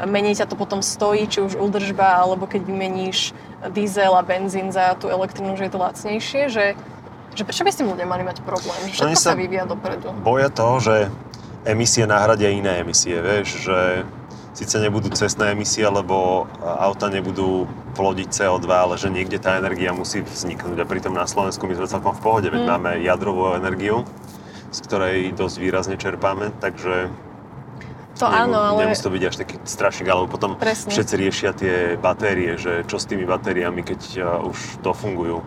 menej 0.07 0.39
ťa 0.39 0.47
to 0.47 0.55
potom 0.55 0.79
stojí, 0.79 1.27
či 1.27 1.43
už 1.43 1.55
údržba, 1.55 2.23
alebo 2.23 2.47
keď 2.47 2.63
vymeníš 2.63 3.35
diesel 3.71 4.15
a 4.15 4.23
benzín 4.23 4.71
za 4.71 4.95
tú 4.95 5.09
elektrínu, 5.09 5.55
že 5.55 5.67
je 5.67 5.73
to 5.73 5.79
lacnejšie, 5.79 6.43
že, 6.47 6.67
že 7.35 7.43
prečo 7.43 7.67
by 7.67 7.71
s 7.71 7.79
tým 7.83 7.89
ľudia 7.91 8.07
mali 8.07 8.23
mať 8.23 8.43
problém? 8.43 8.79
Všetko 8.89 9.19
sa 9.19 9.35
sa- 9.35 9.39
vyvíja 9.39 9.67
dopredu. 9.67 10.15
Boja 10.23 10.47
toho, 10.47 10.79
že 10.79 11.11
emisie 11.65 12.07
nahradia 12.07 12.55
iné 12.55 12.81
emisie, 12.81 13.19
vieš, 13.19 13.67
že 13.67 14.07
síce 14.55 14.79
nebudú 14.79 15.13
cestné 15.13 15.53
emisie, 15.53 15.85
lebo 15.85 16.47
auta 16.63 17.11
nebudú 17.11 17.67
plodiť 17.93 18.29
CO2, 18.33 18.65
ale 18.71 18.95
že 18.97 19.13
niekde 19.13 19.37
tá 19.37 19.59
energia 19.59 19.93
musí 19.93 20.23
vzniknúť. 20.23 20.81
A 20.81 20.89
pritom 20.89 21.13
na 21.13 21.27
Slovensku 21.27 21.67
my 21.67 21.77
sme 21.77 21.91
celkom 21.91 22.15
v 22.15 22.21
pohode, 22.23 22.49
veď 22.49 22.63
Mm. 22.65 22.71
máme 22.71 22.91
jadrovú 23.05 23.53
energiu, 23.53 24.07
z 24.77 24.81
ktorej 24.85 25.19
dosť 25.33 25.57
výrazne 25.57 25.97
čerpáme, 25.97 26.53
takže 26.61 27.09
To 28.21 28.29
áno, 28.29 28.61
ale 28.61 28.85
nemusí 28.85 29.01
to 29.01 29.13
byť 29.13 29.23
až 29.25 29.37
taký 29.41 29.57
strašník, 29.65 30.09
alebo 30.13 30.29
potom 30.29 30.61
Presne. 30.61 30.93
všetci 30.93 31.15
riešia 31.17 31.51
tie 31.57 31.75
batérie, 31.97 32.61
že 32.61 32.85
čo 32.85 33.01
s 33.01 33.09
tými 33.09 33.25
batériami, 33.25 33.81
keď 33.81 34.01
uh, 34.21 34.49
už 34.53 34.85
dofungujú. 34.85 35.41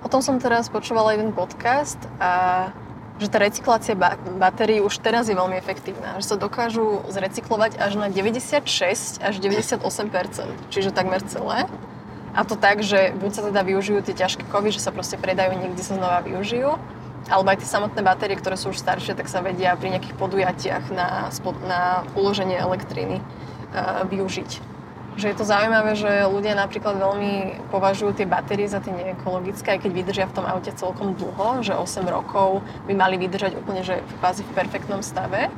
O 0.00 0.08
tom 0.08 0.24
som 0.24 0.40
teraz 0.40 0.72
počúvala 0.72 1.12
jeden 1.12 1.36
podcast 1.36 2.00
a 2.16 2.72
že 3.20 3.28
tá 3.28 3.36
recyklácia 3.36 3.92
ba- 3.92 4.16
batérií 4.40 4.80
už 4.80 4.96
teraz 5.04 5.28
je 5.28 5.36
veľmi 5.36 5.60
efektívna. 5.60 6.16
Že 6.24 6.24
sa 6.24 6.36
dokážu 6.40 7.04
zrecyklovať 7.12 7.76
až 7.76 8.00
na 8.00 8.08
96 8.08 8.64
až 9.20 9.34
98% 9.36 9.84
čiže 10.72 10.88
takmer 10.88 11.20
celé. 11.28 11.68
A 12.32 12.48
to 12.48 12.56
tak, 12.56 12.80
že 12.80 13.12
buď 13.20 13.30
sa 13.36 13.42
teda 13.52 13.60
využijú 13.60 14.00
tie 14.00 14.16
ťažké 14.16 14.48
kovy, 14.48 14.72
že 14.72 14.80
sa 14.80 14.88
proste 14.88 15.20
predajú, 15.20 15.52
niekde 15.52 15.82
sa 15.84 16.00
znova 16.00 16.24
využijú, 16.24 16.80
alebo 17.28 17.52
aj 17.52 17.60
tie 17.60 17.68
samotné 17.68 18.00
batérie, 18.00 18.38
ktoré 18.38 18.56
sú 18.56 18.72
už 18.72 18.80
staršie, 18.80 19.12
tak 19.12 19.28
sa 19.28 19.44
vedia 19.44 19.76
pri 19.76 19.98
nejakých 19.98 20.16
podujatiach 20.16 20.84
na, 20.94 21.28
na 21.68 21.80
uloženie 22.16 22.56
elektriny 22.56 23.20
uh, 23.20 24.08
využiť 24.08 24.70
že 25.20 25.28
je 25.28 25.36
to 25.36 25.44
zaujímavé, 25.44 25.92
že 25.98 26.08
ľudia 26.32 26.56
napríklad 26.56 26.96
veľmi 26.96 27.60
považujú 27.68 28.16
tie 28.16 28.24
batérie 28.24 28.64
za 28.64 28.80
tie 28.80 28.88
neekologické, 28.88 29.76
aj 29.76 29.84
keď 29.84 29.90
vydržia 29.92 30.26
v 30.30 30.36
tom 30.40 30.46
aute 30.48 30.72
celkom 30.72 31.12
dlho, 31.12 31.60
že 31.60 31.76
8 31.76 32.08
rokov 32.08 32.64
by 32.88 32.96
mali 32.96 33.20
vydržať 33.20 33.58
úplne, 33.60 33.84
že 33.84 34.00
kvázi 34.22 34.48
v 34.48 34.54
perfektnom 34.56 35.04
stave. 35.04 35.52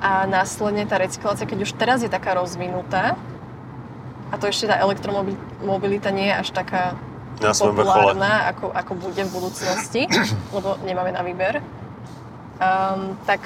A 0.00 0.24
následne 0.24 0.86
tá 0.86 0.96
recyklácia, 1.02 1.50
keď 1.50 1.66
už 1.66 1.76
teraz 1.76 2.00
je 2.06 2.08
taká 2.08 2.38
rozvinutá, 2.38 3.18
a 4.30 4.38
to 4.38 4.46
ešte 4.46 4.70
tá 4.70 4.78
elektromobilita 4.78 6.14
nie 6.14 6.30
je 6.30 6.34
až 6.38 6.48
taká 6.54 6.94
Na 7.40 7.56
svojom 7.56 7.80
vrchole. 7.80 8.12
ako, 8.20 8.68
ako 8.68 8.92
bude 9.00 9.22
v 9.24 9.30
budúcnosti, 9.32 10.02
lebo 10.56 10.76
nemáme 10.84 11.12
na 11.16 11.24
výber, 11.24 11.64
um, 12.60 13.16
tak 13.24 13.40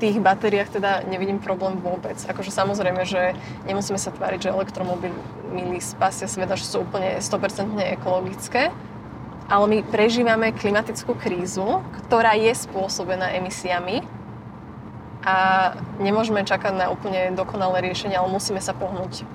v 0.00 0.08
tých 0.08 0.16
batériách 0.24 0.80
teda 0.80 1.04
nevidím 1.04 1.36
problém 1.36 1.76
vôbec. 1.76 2.16
Akože 2.16 2.48
samozrejme, 2.48 3.04
že 3.04 3.36
nemusíme 3.68 4.00
sa 4.00 4.08
tváriť, 4.08 4.48
že 4.48 4.54
elektromobily 4.56 5.78
spasia 5.84 6.24
sveta, 6.24 6.56
že 6.56 6.64
sú 6.64 6.88
úplne 6.88 7.20
100% 7.20 7.76
ekologické, 8.00 8.72
ale 9.50 9.64
my 9.68 9.78
prežívame 9.84 10.56
klimatickú 10.56 11.12
krízu, 11.18 11.84
ktorá 12.06 12.38
je 12.38 12.54
spôsobená 12.54 13.36
emisiami 13.36 14.06
a 15.20 15.36
nemôžeme 16.00 16.40
čakať 16.46 16.72
na 16.72 16.86
úplne 16.88 17.36
dokonalé 17.36 17.84
riešenie, 17.84 18.16
ale 18.16 18.32
musíme 18.32 18.62
sa 18.62 18.72
pohnúť. 18.72 19.28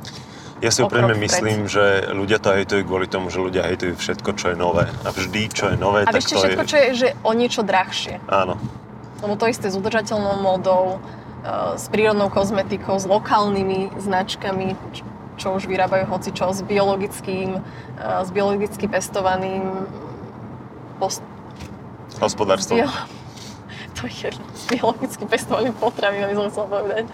Ja 0.66 0.74
si 0.74 0.82
úprimne 0.82 1.14
myslím, 1.22 1.70
že 1.70 2.10
ľudia 2.10 2.42
to 2.42 2.50
hejtujú 2.50 2.90
kvôli 2.90 3.06
tomu, 3.06 3.30
že 3.30 3.38
ľudia 3.38 3.70
hejtujú 3.70 4.02
všetko, 4.02 4.34
čo 4.34 4.46
je 4.50 4.58
nové. 4.58 4.90
A 5.06 5.14
vždy, 5.14 5.42
čo 5.54 5.70
je 5.70 5.78
nové, 5.78 6.02
A 6.02 6.10
tak 6.10 6.26
to 6.26 6.42
všetko, 6.42 6.66
je... 6.66 6.70
čo 6.74 6.78
je 6.82 6.90
že 6.98 7.08
o 7.22 7.32
niečo 7.38 7.62
drahšie. 7.62 8.18
Áno. 8.26 8.58
Lebo 9.22 9.38
to 9.38 9.46
isté 9.46 9.70
s 9.70 9.78
udržateľnou 9.78 10.42
módou, 10.42 10.98
e, 11.46 11.78
s 11.78 11.86
prírodnou 11.94 12.34
kozmetikou, 12.34 12.98
s 12.98 13.06
lokálnymi 13.06 13.94
značkami, 14.02 14.74
čo 15.38 15.54
už 15.54 15.70
vyrábajú 15.70 16.10
hocičo, 16.10 16.50
s 16.50 16.66
biologickým, 16.66 17.62
e, 17.62 18.26
s 18.26 18.30
biologicky 18.34 18.90
pestovaným 18.90 19.86
post- 20.98 21.22
Hospodárstvo. 22.18 22.74
bio- 22.74 22.90
to 24.02 24.10
je 24.10 24.34
biologicky 24.74 25.30
pestovaným 25.30 25.78
potravinami, 25.78 26.34
som 26.34 26.50
chcela 26.50 26.68
povedať. 26.74 27.06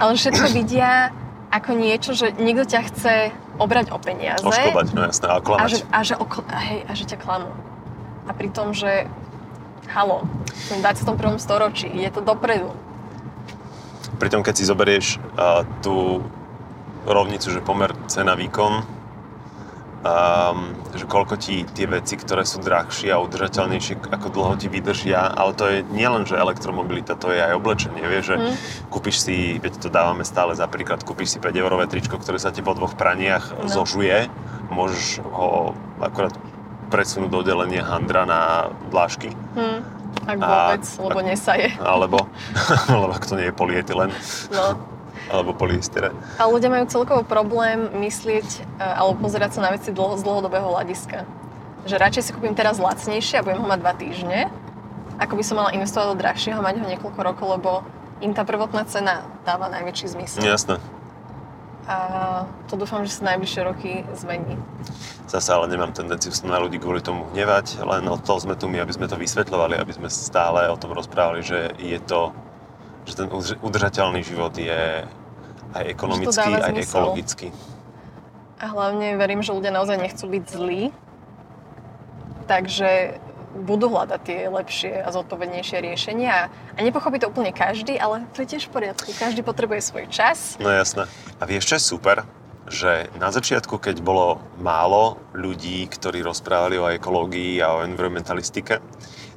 Ale 0.00 0.16
všetko 0.16 0.46
vidia 0.56 1.12
ako 1.50 1.70
niečo, 1.74 2.14
že 2.14 2.30
niekto 2.38 2.62
ťa 2.64 2.80
chce 2.90 3.14
obrať 3.58 3.90
o 3.90 3.98
peniaze. 3.98 4.46
Ošklbať, 4.46 4.86
no 4.94 5.02
jasné, 5.04 5.26
a 5.26 5.36
A 5.36 5.42
klamať. 5.42 5.68
že, 5.68 5.78
a, 5.90 5.98
že 6.06 6.14
okl- 6.14 6.46
a 6.46 6.58
hej, 6.62 6.80
a 6.86 6.92
že 6.94 7.04
ťa 7.10 7.18
klamú. 7.18 7.50
A 8.26 8.30
pri 8.30 8.48
tom, 8.54 8.70
že 8.70 9.10
halo, 9.90 10.22
v 10.70 10.78
21. 10.78 11.42
storočí, 11.42 11.90
je 11.90 12.10
to 12.14 12.22
dopredu. 12.22 12.70
Pritom, 14.22 14.46
keď 14.46 14.54
si 14.54 14.64
zoberieš 14.64 15.06
uh, 15.34 15.66
tú 15.82 16.22
rovnicu, 17.08 17.50
že 17.50 17.58
pomer 17.64 17.90
cena-výkon, 18.06 18.86
um, 20.00 20.72
že 20.96 21.04
koľko 21.04 21.36
ti 21.36 21.62
tie 21.68 21.84
veci, 21.84 22.16
ktoré 22.16 22.48
sú 22.48 22.60
drahšie 22.64 23.12
a 23.12 23.20
udržateľnejšie, 23.20 24.00
ako 24.08 24.32
dlho 24.32 24.54
ti 24.56 24.72
vydržia, 24.72 25.28
ale 25.28 25.52
to 25.52 25.64
je 25.68 25.78
nielen, 25.92 26.24
že 26.24 26.40
elektromobilita, 26.40 27.20
to 27.20 27.32
je 27.32 27.40
aj 27.40 27.56
oblečenie, 27.56 28.04
vieš, 28.08 28.34
že 28.34 28.36
mm. 28.36 28.54
kúpiš 28.88 29.16
si, 29.20 29.36
veď 29.60 29.72
to 29.80 29.88
dávame 29.92 30.24
stále 30.24 30.56
za 30.56 30.64
príklad, 30.66 31.04
kúpiš 31.04 31.36
si 31.36 31.38
5 31.38 31.52
eurové 31.52 31.84
tričko, 31.86 32.16
ktoré 32.16 32.40
sa 32.40 32.52
ti 32.52 32.64
po 32.64 32.72
dvoch 32.72 32.96
praniach 32.96 33.52
no. 33.52 33.68
zožuje, 33.68 34.32
môžeš 34.72 35.20
ho 35.24 35.76
akorát 36.00 36.32
presunúť 36.90 37.30
do 37.30 37.38
oddelenia 37.44 37.86
handra 37.86 38.26
na 38.26 38.72
dlášky. 38.90 39.30
Mm. 39.54 39.80
Ak 40.26 40.36
vôbec, 40.36 40.84
a, 40.84 41.00
lebo 41.06 41.20
nesaje. 41.22 41.66
Alebo, 41.78 42.26
alebo 42.92 43.12
ak 43.14 43.24
to 43.24 43.38
nie 43.38 43.48
je 43.48 43.54
polyetylen. 43.54 44.10
No 44.50 44.89
alebo 45.30 45.54
polyestere. 45.54 46.10
Ale 46.36 46.50
ľudia 46.50 46.70
majú 46.70 46.84
celkovo 46.90 47.22
problém 47.22 47.86
myslieť 48.02 48.48
e, 48.50 48.82
alebo 48.82 49.22
pozerať 49.22 49.56
sa 49.56 49.60
na 49.64 49.70
veci 49.70 49.94
dlho, 49.94 50.18
z 50.18 50.22
dlhodobého 50.26 50.66
hľadiska. 50.66 51.24
Že 51.86 51.94
radšej 51.96 52.22
si 52.26 52.30
kúpim 52.34 52.52
teraz 52.58 52.82
lacnejšie 52.82 53.40
a 53.40 53.44
budem 53.46 53.62
ho 53.62 53.68
mať 53.70 53.80
dva 53.80 53.94
týždne, 53.94 54.40
ako 55.22 55.38
by 55.38 55.42
som 55.46 55.56
mala 55.62 55.70
investovať 55.72 56.06
do 56.12 56.16
drahšieho 56.18 56.58
a 56.58 56.66
mať 56.66 56.76
ho 56.82 56.86
niekoľko 56.90 57.20
rokov, 57.22 57.46
lebo 57.56 57.70
im 58.20 58.36
tá 58.36 58.44
prvotná 58.44 58.84
cena 58.84 59.24
dáva 59.48 59.72
najväčší 59.72 60.06
zmysel. 60.12 60.44
Jasné. 60.44 60.76
A 61.88 61.96
to 62.68 62.78
dúfam, 62.78 63.02
že 63.02 63.18
sa 63.18 63.34
najbližšie 63.34 63.60
roky 63.66 63.92
zmení. 64.14 64.54
Zase 65.26 65.50
ale 65.50 65.66
nemám 65.66 65.90
tendenciu 65.90 66.30
sa 66.30 66.46
na 66.46 66.62
ľudí 66.62 66.78
kvôli 66.78 67.02
tomu 67.02 67.26
hnevať, 67.34 67.82
len 67.82 68.06
o 68.06 68.14
to 68.20 68.38
sme 68.38 68.54
tu 68.54 68.70
my, 68.70 68.82
aby 68.82 68.94
sme 68.94 69.10
to 69.10 69.18
vysvetľovali, 69.18 69.74
aby 69.74 69.92
sme 69.94 70.08
stále 70.10 70.70
o 70.70 70.78
tom 70.78 70.94
rozprávali, 70.94 71.42
že 71.42 71.74
je 71.80 71.98
to, 72.02 72.30
že 73.08 73.18
ten 73.18 73.26
udržateľný 73.58 74.22
život 74.22 74.54
je 74.54 75.02
aj 75.74 75.84
ekonomicky, 75.86 76.38
aj 76.38 76.72
zmysel. 76.74 76.84
ekologicky. 76.84 77.46
A 78.60 78.64
hlavne 78.68 79.16
verím, 79.16 79.40
že 79.40 79.56
ľudia 79.56 79.72
naozaj 79.72 79.96
nechcú 79.96 80.28
byť 80.28 80.44
zlí, 80.52 80.82
takže 82.44 83.16
budú 83.50 83.90
hľadať 83.90 84.20
tie 84.22 84.40
lepšie 84.46 84.94
a 85.02 85.08
zodpovednejšie 85.10 85.82
riešenia. 85.82 86.50
A 86.50 86.78
nepochopí 86.78 87.18
to 87.18 87.30
úplne 87.30 87.50
každý, 87.50 87.98
ale 87.98 88.22
to 88.30 88.46
je 88.46 88.56
tiež 88.56 88.70
v 88.70 88.74
poriadku. 88.78 89.10
Každý 89.10 89.42
potrebuje 89.42 89.82
svoj 89.82 90.06
čas. 90.06 90.54
No 90.62 90.70
jasné. 90.70 91.10
A 91.42 91.42
vieš, 91.50 91.72
čo 91.72 91.74
je 91.78 91.82
super? 91.82 92.16
Že 92.70 93.10
na 93.18 93.34
začiatku, 93.34 93.82
keď 93.82 93.98
bolo 94.06 94.38
málo 94.62 95.18
ľudí, 95.34 95.90
ktorí 95.90 96.22
rozprávali 96.22 96.78
o 96.78 96.86
ekológii 96.94 97.58
a 97.58 97.80
o 97.80 97.82
environmentalistike, 97.82 98.78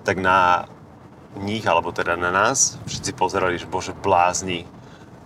tak 0.05 0.21
na 0.21 0.69
nich, 1.41 1.65
alebo 1.65 1.89
teda 1.89 2.13
na 2.13 2.29
nás, 2.29 2.77
všetci 2.85 3.17
pozerali, 3.17 3.57
že 3.57 3.65
bože, 3.65 3.97
blázni. 3.97 4.69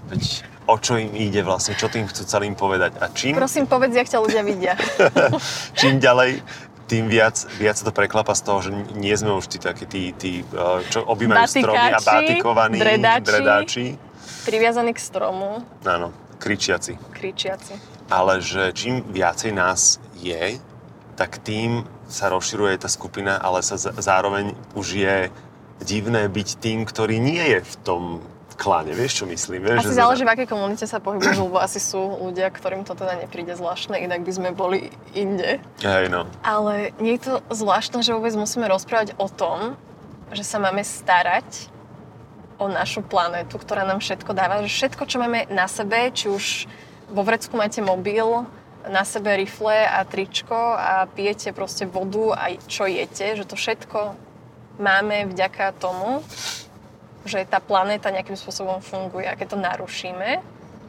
Veď 0.08 0.48
o 0.68 0.76
čo 0.76 1.00
im 1.00 1.16
ide 1.16 1.42
vlastne, 1.42 1.74
čo 1.80 1.88
tým 1.88 2.06
chcú 2.06 2.28
celým 2.28 2.54
povedať 2.54 3.00
a 3.00 3.08
čím... 3.10 3.40
Prosím, 3.40 3.66
povedz, 3.66 3.96
jak 3.96 4.08
ťa 4.12 4.20
ľudia 4.20 4.42
vidia. 4.44 4.74
čím 5.80 6.04
ďalej, 6.04 6.44
tým 6.88 7.12
viac, 7.12 7.36
viac 7.60 7.76
sa 7.80 7.84
to 7.88 7.94
preklapa 7.96 8.36
z 8.36 8.42
toho, 8.48 8.60
že 8.64 8.72
nie 8.96 9.16
sme 9.16 9.36
už 9.36 9.48
tí 9.52 9.58
takí, 9.60 9.88
tí, 9.88 10.04
tí 10.16 10.32
čo 10.92 11.04
objímajú 11.04 11.64
stromy 11.64 11.90
a 11.92 12.00
bátikovaní, 12.00 12.80
dredáči, 12.80 13.28
dredáči. 13.28 13.86
Priviazaní 14.48 14.96
k 14.96 15.00
stromu. 15.00 15.64
Áno, 15.84 16.16
kričiaci. 16.40 16.96
Kričiaci. 17.12 17.76
Ale 18.08 18.40
že 18.40 18.72
čím 18.72 19.04
viacej 19.04 19.52
nás 19.52 20.00
je, 20.16 20.60
tak 21.20 21.44
tým 21.44 21.84
sa 22.08 22.32
rozširuje 22.32 22.80
tá 22.80 22.88
skupina, 22.88 23.36
ale 23.36 23.60
sa 23.60 23.76
zároveň 23.76 24.56
už 24.72 24.88
je 24.96 25.18
divné 25.84 26.32
byť 26.32 26.50
tým, 26.64 26.88
ktorý 26.88 27.20
nie 27.20 27.44
je 27.44 27.60
v 27.68 27.76
tom 27.84 28.02
klane, 28.58 28.92
vieš 28.98 29.22
čo 29.22 29.26
myslím? 29.30 29.64
Vieš, 29.64 29.86
asi 29.86 29.94
že 29.94 30.02
záleží, 30.02 30.24
v 30.26 30.34
akej 30.34 30.50
komunite 30.50 30.86
sa 30.90 30.98
pohybuješ, 30.98 31.38
lebo 31.38 31.62
asi 31.62 31.78
sú 31.78 32.02
ľudia, 32.26 32.50
ktorým 32.50 32.82
to 32.84 32.98
teda 32.98 33.22
nepríde 33.22 33.54
zvláštne, 33.54 34.02
inak 34.02 34.26
by 34.26 34.32
sme 34.34 34.50
boli 34.52 34.90
inde. 35.14 35.62
Hej, 35.86 36.10
no. 36.10 36.26
Ale 36.42 36.92
nie 36.98 37.16
je 37.22 37.30
to 37.30 37.34
zvláštne, 37.54 38.02
že 38.02 38.18
vôbec 38.18 38.34
musíme 38.34 38.66
rozprávať 38.66 39.14
o 39.22 39.30
tom, 39.30 39.78
že 40.34 40.42
sa 40.42 40.58
máme 40.58 40.82
starať 40.82 41.70
o 42.58 42.66
našu 42.66 43.06
planetu, 43.06 43.62
ktorá 43.62 43.86
nám 43.86 44.02
všetko 44.02 44.34
dáva, 44.34 44.66
že 44.66 44.74
všetko, 44.74 45.06
čo 45.06 45.22
máme 45.22 45.46
na 45.54 45.70
sebe, 45.70 46.10
či 46.10 46.26
už 46.28 46.66
vo 47.14 47.22
vrecku 47.22 47.54
máte 47.56 47.80
mobil, 47.86 48.26
na 48.88 49.04
sebe 49.04 49.36
rifle 49.36 49.84
a 49.84 50.04
tričko 50.08 50.56
a 50.80 51.06
pijete 51.12 51.52
proste 51.52 51.84
vodu 51.84 52.40
a 52.40 52.56
čo 52.72 52.88
jete, 52.88 53.36
že 53.36 53.44
to 53.44 53.60
všetko 53.60 54.16
máme 54.80 55.28
vďaka 55.28 55.76
tomu, 55.76 56.24
že 57.28 57.44
tá 57.46 57.60
planéta 57.60 58.10
nejakým 58.10 58.40
spôsobom 58.40 58.80
funguje 58.80 59.28
a 59.28 59.36
keď 59.36 59.48
to 59.54 59.58
narušíme, 59.60 60.40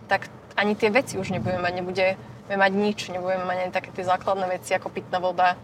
tak 0.09 0.31
ani 0.59 0.75
tie 0.75 0.91
veci 0.91 1.15
už 1.15 1.31
nebudeme 1.31 1.63
mať, 1.63 1.75
nebudeme 1.79 2.57
mať 2.57 2.73
nič, 2.75 2.99
nebudeme 3.15 3.47
mať 3.47 3.59
ani 3.63 3.73
také 3.75 3.91
tie 3.95 4.03
základné 4.03 4.47
veci 4.51 4.75
ako 4.75 4.91
pitná 4.91 5.23
voda, 5.23 5.55
e, 5.55 5.59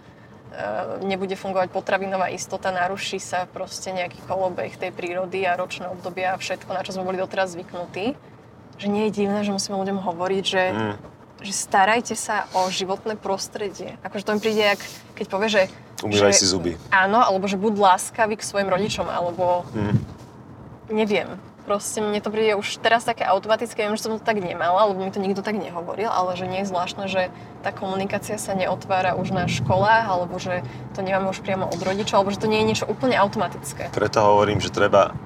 nebude 1.03 1.35
fungovať 1.35 1.75
potravinová 1.75 2.31
istota, 2.31 2.71
naruší 2.71 3.19
sa 3.19 3.51
proste 3.51 3.91
nejaký 3.91 4.23
kolobeh 4.31 4.71
tej 4.79 4.95
prírody 4.95 5.43
a 5.43 5.59
ročné 5.59 5.91
obdobia 5.91 6.37
a 6.37 6.39
všetko, 6.39 6.71
na 6.71 6.87
čo 6.87 6.95
sme 6.95 7.03
boli 7.03 7.19
doteraz 7.19 7.59
zvyknutí. 7.59 8.15
Že 8.79 8.87
nie 8.91 9.11
je 9.11 9.25
divné, 9.25 9.43
že 9.43 9.55
musíme 9.55 9.79
ľuďom 9.79 10.03
hovoriť, 10.03 10.45
že, 10.47 10.65
mm. 10.71 10.95
že 11.43 11.53
starajte 11.55 12.15
sa 12.15 12.47
o 12.55 12.67
životné 12.71 13.19
prostredie. 13.19 13.99
Akože 14.07 14.27
to 14.27 14.35
mi 14.35 14.41
príde, 14.43 14.63
jak, 14.63 14.83
keď 15.19 15.27
povie, 15.31 15.49
že... 15.51 15.63
Umývaj 16.03 16.35
si 16.35 16.45
zuby. 16.45 16.75
Áno, 16.91 17.23
alebo 17.23 17.47
že 17.47 17.55
buď 17.55 17.79
láskavý 17.79 18.35
k 18.35 18.45
svojim 18.45 18.67
rodičom, 18.67 19.07
alebo 19.07 19.63
mm 19.75 20.14
neviem. 20.89 21.41
Proste 21.65 22.05
mne 22.05 22.21
to 22.21 22.29
príde 22.29 22.61
už 22.61 22.77
teraz 22.85 23.09
také 23.09 23.25
automatické, 23.25 23.89
viem, 23.89 23.97
že 23.97 24.05
som 24.05 24.21
to 24.21 24.21
tak 24.21 24.37
nemala, 24.37 24.85
lebo 24.85 25.01
mi 25.01 25.09
to 25.09 25.17
nikto 25.17 25.41
tak 25.41 25.57
nehovoril, 25.57 26.13
ale 26.13 26.37
že 26.37 26.45
nie 26.45 26.61
je 26.61 26.69
zvláštne, 26.69 27.09
že 27.09 27.33
tá 27.65 27.73
komunikácia 27.73 28.37
sa 28.37 28.53
neotvára 28.53 29.17
už 29.17 29.33
na 29.33 29.49
školách, 29.49 30.05
alebo 30.05 30.37
že 30.37 30.61
to 30.93 31.01
nemáme 31.01 31.33
už 31.33 31.41
priamo 31.41 31.65
od 31.65 31.81
rodičov, 31.81 32.21
alebo 32.21 32.37
že 32.37 32.45
to 32.45 32.53
nie 32.53 32.61
je 32.61 32.69
niečo 32.69 32.85
úplne 32.85 33.17
automatické. 33.17 33.89
Preto 33.97 34.21
hovorím, 34.21 34.61
že 34.61 34.69
treba 34.69 35.17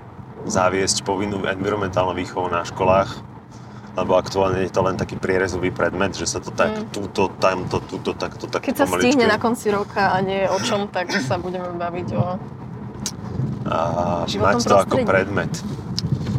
zaviesť 0.46 1.02
povinnú 1.02 1.42
environmentálnu 1.42 2.14
výchovu 2.14 2.46
na 2.54 2.62
školách, 2.62 3.18
lebo 3.98 4.14
aktuálne 4.14 4.62
je 4.62 4.70
to 4.70 4.80
len 4.86 4.94
taký 4.94 5.18
prierezový 5.18 5.74
predmet, 5.74 6.14
že 6.14 6.30
sa 6.30 6.38
to 6.38 6.54
tak 6.54 6.70
mm. 6.70 6.94
túto, 6.94 7.34
tamto, 7.42 7.82
túto, 7.82 8.14
takto, 8.14 8.46
tak 8.46 8.62
Keď 8.62 8.78
sa 8.78 8.86
stihne 8.86 9.26
na 9.26 9.42
konci 9.42 9.74
roka 9.74 10.14
a 10.14 10.22
nie 10.22 10.46
o 10.46 10.58
čom, 10.62 10.86
tak 10.86 11.10
sa 11.10 11.34
budeme 11.34 11.74
baviť 11.74 12.08
o 12.14 12.38
a 13.68 13.78
mať 14.24 14.56
to 14.64 14.76
ako 14.80 14.96
predmet. 15.04 15.52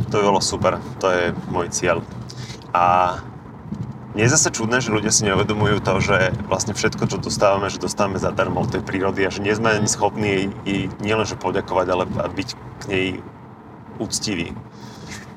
To 0.10 0.13
by 0.18 0.24
bolo 0.26 0.42
super, 0.42 0.82
to 0.98 1.08
je 1.13 1.24
môj 1.54 1.70
cieľ. 1.70 2.02
A 2.74 3.18
nie 4.18 4.26
je 4.26 4.34
zase 4.34 4.50
čudné, 4.50 4.82
že 4.82 4.89
ľudia 4.89 5.13
si 5.13 5.22
neuvedomujú 5.30 5.86
to, 5.86 6.02
že 6.02 6.34
vlastne 6.50 6.74
všetko, 6.74 7.06
čo 7.06 7.22
dostávame, 7.22 7.70
že 7.70 7.78
dostávame 7.78 8.18
zadarmo 8.18 8.65
od 8.65 8.74
tej 8.74 8.82
prírody 8.82 9.22
a 9.24 9.30
že 9.30 9.46
nie 9.46 9.54
sme 9.54 9.70
ani 9.70 9.86
schopní 9.86 10.28
jej, 10.28 10.46
jej 10.65 10.84
nielenže 10.98 11.38
poďakovať, 11.38 11.88
ale 11.94 12.04
byť 12.10 12.50
k 12.58 12.84
nej 12.89 13.08
úctiví 14.02 14.58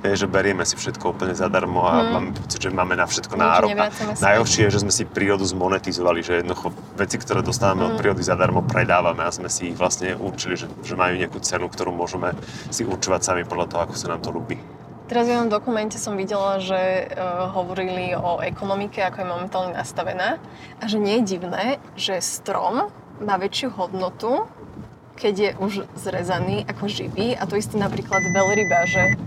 je, 0.02 0.26
že 0.26 0.26
berieme 0.26 0.66
si 0.66 0.74
všetko 0.74 1.14
úplne 1.14 1.34
zadarmo 1.34 1.86
a 1.86 1.94
hmm. 2.02 2.10
máme 2.10 2.30
pocit, 2.34 2.58
že 2.58 2.70
máme 2.74 2.98
na 2.98 3.06
všetko 3.06 3.34
nárok. 3.38 3.70
A 3.78 3.90
najhoršie 4.18 4.66
je, 4.66 4.74
že 4.74 4.82
sme 4.82 4.92
si 4.92 5.06
prírodu 5.06 5.46
zmonetizovali, 5.46 6.20
že 6.26 6.42
jednoducho 6.42 6.74
veci, 6.98 7.16
ktoré 7.22 7.46
dostávame 7.46 7.86
hmm. 7.86 7.90
od 7.94 7.98
prírody 7.98 8.22
zadarmo, 8.26 8.66
predávame 8.66 9.22
a 9.22 9.30
sme 9.30 9.46
si 9.46 9.70
ich 9.70 9.76
vlastne 9.78 10.18
určili, 10.18 10.58
že, 10.58 10.66
že 10.82 10.98
majú 10.98 11.14
nejakú 11.14 11.38
cenu, 11.38 11.70
ktorú 11.70 11.94
môžeme 11.94 12.34
si 12.74 12.82
určovať 12.82 13.20
sami 13.22 13.42
podľa 13.46 13.66
toho, 13.70 13.80
ako 13.86 13.94
sa 13.94 14.10
nám 14.10 14.20
to 14.20 14.34
ľúbi. 14.34 14.58
Teraz 15.12 15.28
v 15.28 15.36
jednom 15.36 15.52
dokumente 15.52 16.00
som 16.00 16.16
videla, 16.16 16.56
že 16.56 17.04
uh, 17.12 17.52
hovorili 17.52 18.16
o 18.16 18.40
ekonomike, 18.40 18.96
ako 19.04 19.20
je 19.20 19.28
momentálne 19.28 19.72
nastavená 19.76 20.40
a 20.80 20.84
že 20.88 20.96
nie 20.96 21.20
je 21.20 21.36
divné, 21.36 21.76
že 22.00 22.16
strom 22.24 22.88
má 23.20 23.36
väčšiu 23.36 23.76
hodnotu, 23.76 24.48
keď 25.20 25.34
je 25.36 25.50
už 25.60 25.72
zrezaný 26.00 26.64
ako 26.64 26.88
živý 26.88 27.36
a 27.36 27.44
to 27.44 27.60
isté 27.60 27.76
napríklad 27.76 28.24
veľryba, 28.32 28.88
že 28.88 29.20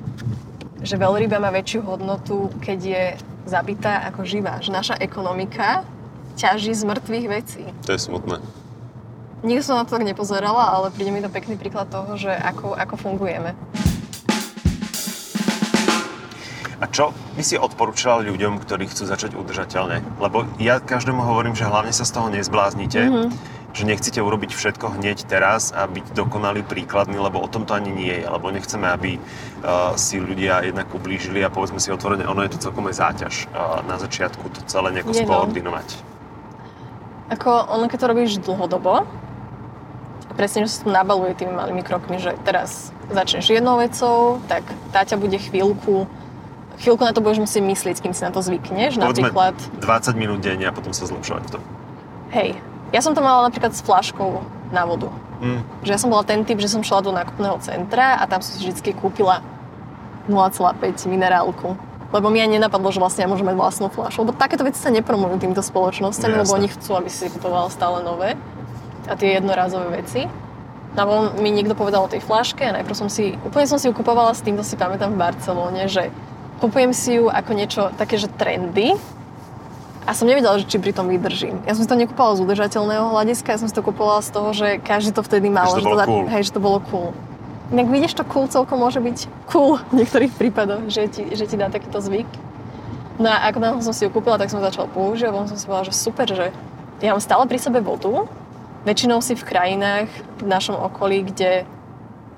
že 0.86 1.02
veľryba 1.02 1.42
má 1.42 1.50
väčšiu 1.50 1.82
hodnotu, 1.82 2.54
keď 2.62 2.80
je 2.80 3.04
zabitá 3.50 4.06
ako 4.06 4.22
živá. 4.22 4.62
Že 4.62 4.72
naša 4.72 4.96
ekonomika 5.02 5.82
ťaží 6.38 6.78
z 6.78 6.86
mŕtvych 6.86 7.26
vecí. 7.26 7.64
To 7.90 7.98
je 7.98 8.00
smutné. 8.00 8.38
Nikto 9.42 9.66
som 9.66 9.82
na 9.82 9.86
to 9.90 9.98
tak 9.98 10.06
nepozerala, 10.06 10.78
ale 10.78 10.94
príde 10.94 11.10
mi 11.10 11.26
to 11.26 11.30
pekný 11.34 11.58
príklad 11.58 11.90
toho, 11.90 12.14
že 12.14 12.30
ako, 12.30 12.78
ako 12.78 12.96
fungujeme. 13.02 13.58
A 16.76 16.86
čo 16.92 17.16
by 17.34 17.42
si 17.42 17.58
odporúčala 17.58 18.22
ľuďom, 18.22 18.62
ktorí 18.62 18.86
chcú 18.86 19.10
začať 19.10 19.34
udržateľne? 19.34 20.06
Lebo 20.22 20.46
ja 20.62 20.78
každému 20.78 21.24
hovorím, 21.24 21.58
že 21.58 21.66
hlavne 21.66 21.90
sa 21.96 22.06
z 22.06 22.14
toho 22.14 22.30
nezbláznite. 22.30 23.02
Mm-hmm 23.10 23.56
že 23.76 23.84
nechcete 23.84 24.24
urobiť 24.24 24.56
všetko 24.56 24.96
hneď 24.96 25.28
teraz 25.28 25.76
a 25.76 25.84
byť 25.84 26.16
dokonalý, 26.16 26.64
príkladný, 26.64 27.20
lebo 27.20 27.44
o 27.44 27.52
tom 27.52 27.68
to 27.68 27.76
ani 27.76 27.92
nie 27.92 28.16
je, 28.24 28.26
lebo 28.26 28.48
nechceme, 28.48 28.88
aby 28.88 29.20
uh, 29.20 29.92
si 30.00 30.16
ľudia 30.16 30.64
jednak 30.64 30.88
ublížili 30.96 31.44
a 31.44 31.52
povedzme 31.52 31.84
si 31.84 31.92
otvorene, 31.92 32.24
ono 32.24 32.48
je 32.48 32.56
to 32.56 32.72
celkom 32.72 32.88
aj 32.88 32.96
záťaž 32.96 33.52
uh, 33.52 33.84
na 33.84 34.00
začiatku 34.00 34.48
to 34.56 34.60
celé 34.72 34.96
nejako 34.96 35.12
je, 35.12 35.22
no. 35.22 35.28
skoordinovať. 35.28 35.88
Ako 37.36 37.52
ono, 37.68 37.92
keď 37.92 37.98
to 38.00 38.08
robíš 38.08 38.32
dlhodobo, 38.40 39.04
presne, 40.40 40.64
že 40.64 40.80
sa 40.80 40.88
to 40.88 40.90
nabaluje 40.96 41.36
tými 41.36 41.52
malými 41.52 41.84
krokmi, 41.84 42.16
že 42.16 42.32
teraz 42.48 42.96
začneš 43.12 43.52
jednou 43.52 43.76
vecou, 43.76 44.40
tak 44.48 44.64
tá 44.96 45.04
ťa 45.04 45.20
bude 45.20 45.36
chvíľku 45.36 46.08
chvíľku 46.76 47.08
na 47.08 47.16
to 47.16 47.24
budeš 47.24 47.40
musieť 47.40 47.64
myslieť, 47.64 47.98
kým 48.04 48.12
si 48.12 48.24
na 48.24 48.36
to 48.36 48.44
zvykneš. 48.44 49.00
Povedzme 49.00 49.32
Napríklad, 49.32 49.56
20 49.80 50.20
minút 50.20 50.44
denne 50.44 50.68
a 50.68 50.76
potom 50.76 50.92
sa 50.92 51.08
zlepšovať 51.08 51.44
v 51.48 51.52
tom. 51.56 51.64
hej, 52.36 52.60
ja 52.94 53.02
som 53.02 53.14
to 53.18 53.22
mala 53.22 53.50
napríklad 53.50 53.74
s 53.74 53.82
flaškou 53.82 54.44
na 54.70 54.84
vodu. 54.86 55.10
Mm. 55.42 55.62
Že 55.84 55.92
ja 55.92 56.00
som 56.00 56.10
bola 56.10 56.24
ten 56.26 56.42
typ, 56.48 56.58
že 56.62 56.72
som 56.72 56.82
šla 56.82 57.06
do 57.06 57.12
nákupného 57.12 57.58
centra 57.62 58.18
a 58.20 58.24
tam 58.26 58.40
som 58.42 58.56
si 58.56 58.66
vždy 58.66 58.96
kúpila 58.98 59.42
0,5 60.32 61.06
minerálku. 61.10 61.76
Lebo 62.14 62.32
mi 62.32 62.40
aj 62.40 62.48
nenapadlo, 62.48 62.94
že 62.94 63.02
vlastne 63.02 63.28
ja 63.28 63.30
môžem 63.30 63.44
mať 63.44 63.58
vlastnú 63.60 63.88
fľašu. 63.92 64.24
Lebo 64.24 64.32
takéto 64.32 64.64
veci 64.64 64.80
sa 64.80 64.94
nepromujú 64.94 65.42
týmto 65.42 65.60
spoločnosťami, 65.60 66.34
No, 66.38 66.42
lebo 66.48 66.56
oni 66.56 66.70
chcú, 66.72 66.96
aby 66.96 67.10
si 67.12 67.28
kupoval 67.28 67.68
stále 67.68 68.06
nové. 68.06 68.40
A 69.10 69.14
tie 69.20 69.36
jednorázové 69.36 70.02
veci. 70.02 70.26
No 70.96 71.00
a 71.04 71.06
mi 71.36 71.52
niekto 71.52 71.76
povedal 71.76 72.08
o 72.08 72.10
tej 72.10 72.24
fľaške 72.24 72.64
a 72.64 72.76
najprv 72.80 72.96
som 72.96 73.12
si, 73.12 73.36
úplne 73.44 73.68
som 73.68 73.76
si 73.76 73.92
ju 73.92 73.94
kupovala 73.94 74.32
s 74.32 74.40
týmto 74.40 74.64
si 74.64 74.80
pamätám 74.80 75.12
v 75.12 75.20
Barcelóne, 75.20 75.92
že 75.92 76.08
kupujem 76.64 76.96
si 76.96 77.20
ju 77.20 77.28
ako 77.28 77.52
niečo 77.52 77.82
také, 78.00 78.16
že 78.16 78.32
trendy, 78.32 78.96
a 80.06 80.12
som 80.12 80.24
nevedela, 80.24 80.56
že 80.56 80.66
či 80.66 80.78
pri 80.78 80.92
tom 80.92 81.08
vydržím. 81.08 81.66
Ja 81.66 81.74
som 81.74 81.82
si 81.82 81.90
to 81.90 81.96
nekupovala 81.96 82.34
z 82.36 82.42
udržateľného 82.42 83.06
hľadiska, 83.10 83.48
ja 83.48 83.58
som 83.58 83.66
si 83.66 83.74
to 83.74 83.82
kupovala 83.82 84.22
z 84.22 84.30
toho, 84.30 84.50
že 84.52 84.68
každý 84.80 85.12
to 85.12 85.22
vtedy 85.22 85.50
mal. 85.50 85.66
Že 85.68 85.76
to 85.76 85.84
bolo 85.84 85.98
dá- 85.98 86.06
cool. 86.06 86.24
Hej, 86.26 86.42
že 86.44 86.52
to 86.52 86.60
bolo 86.60 86.80
cool. 86.86 87.10
Inak 87.68 87.88
vidíš, 87.88 88.14
to 88.14 88.24
cool 88.24 88.46
celkom 88.46 88.78
môže 88.78 88.98
byť 88.98 89.18
cool 89.48 89.82
v 89.90 89.94
niektorých 89.98 90.32
prípadoch, 90.32 90.86
že 90.86 91.08
ti, 91.08 91.26
že 91.28 91.44
ti 91.44 91.56
dá 91.56 91.66
takýto 91.68 91.98
zvyk. 91.98 92.30
No 93.18 93.28
a 93.28 93.48
ako 93.48 93.58
náhle 93.58 93.82
som 93.82 93.90
si 93.90 94.04
ju 94.04 94.12
kúpila, 94.12 94.38
tak 94.38 94.48
som 94.48 94.60
začala 94.60 94.86
používať, 94.88 95.32
potom 95.32 95.48
som 95.48 95.58
si 95.58 95.66
povedala, 95.66 95.88
že 95.88 95.96
super, 95.96 96.28
že 96.28 96.54
ja 97.00 97.10
mám 97.10 97.20
stále 97.20 97.42
pri 97.44 97.58
sebe 97.58 97.80
vodu, 97.80 98.30
väčšinou 98.84 99.18
si 99.20 99.34
v 99.34 99.42
krajinách 99.42 100.08
v 100.38 100.46
našom 100.46 100.78
okolí, 100.78 101.26
kde 101.26 101.66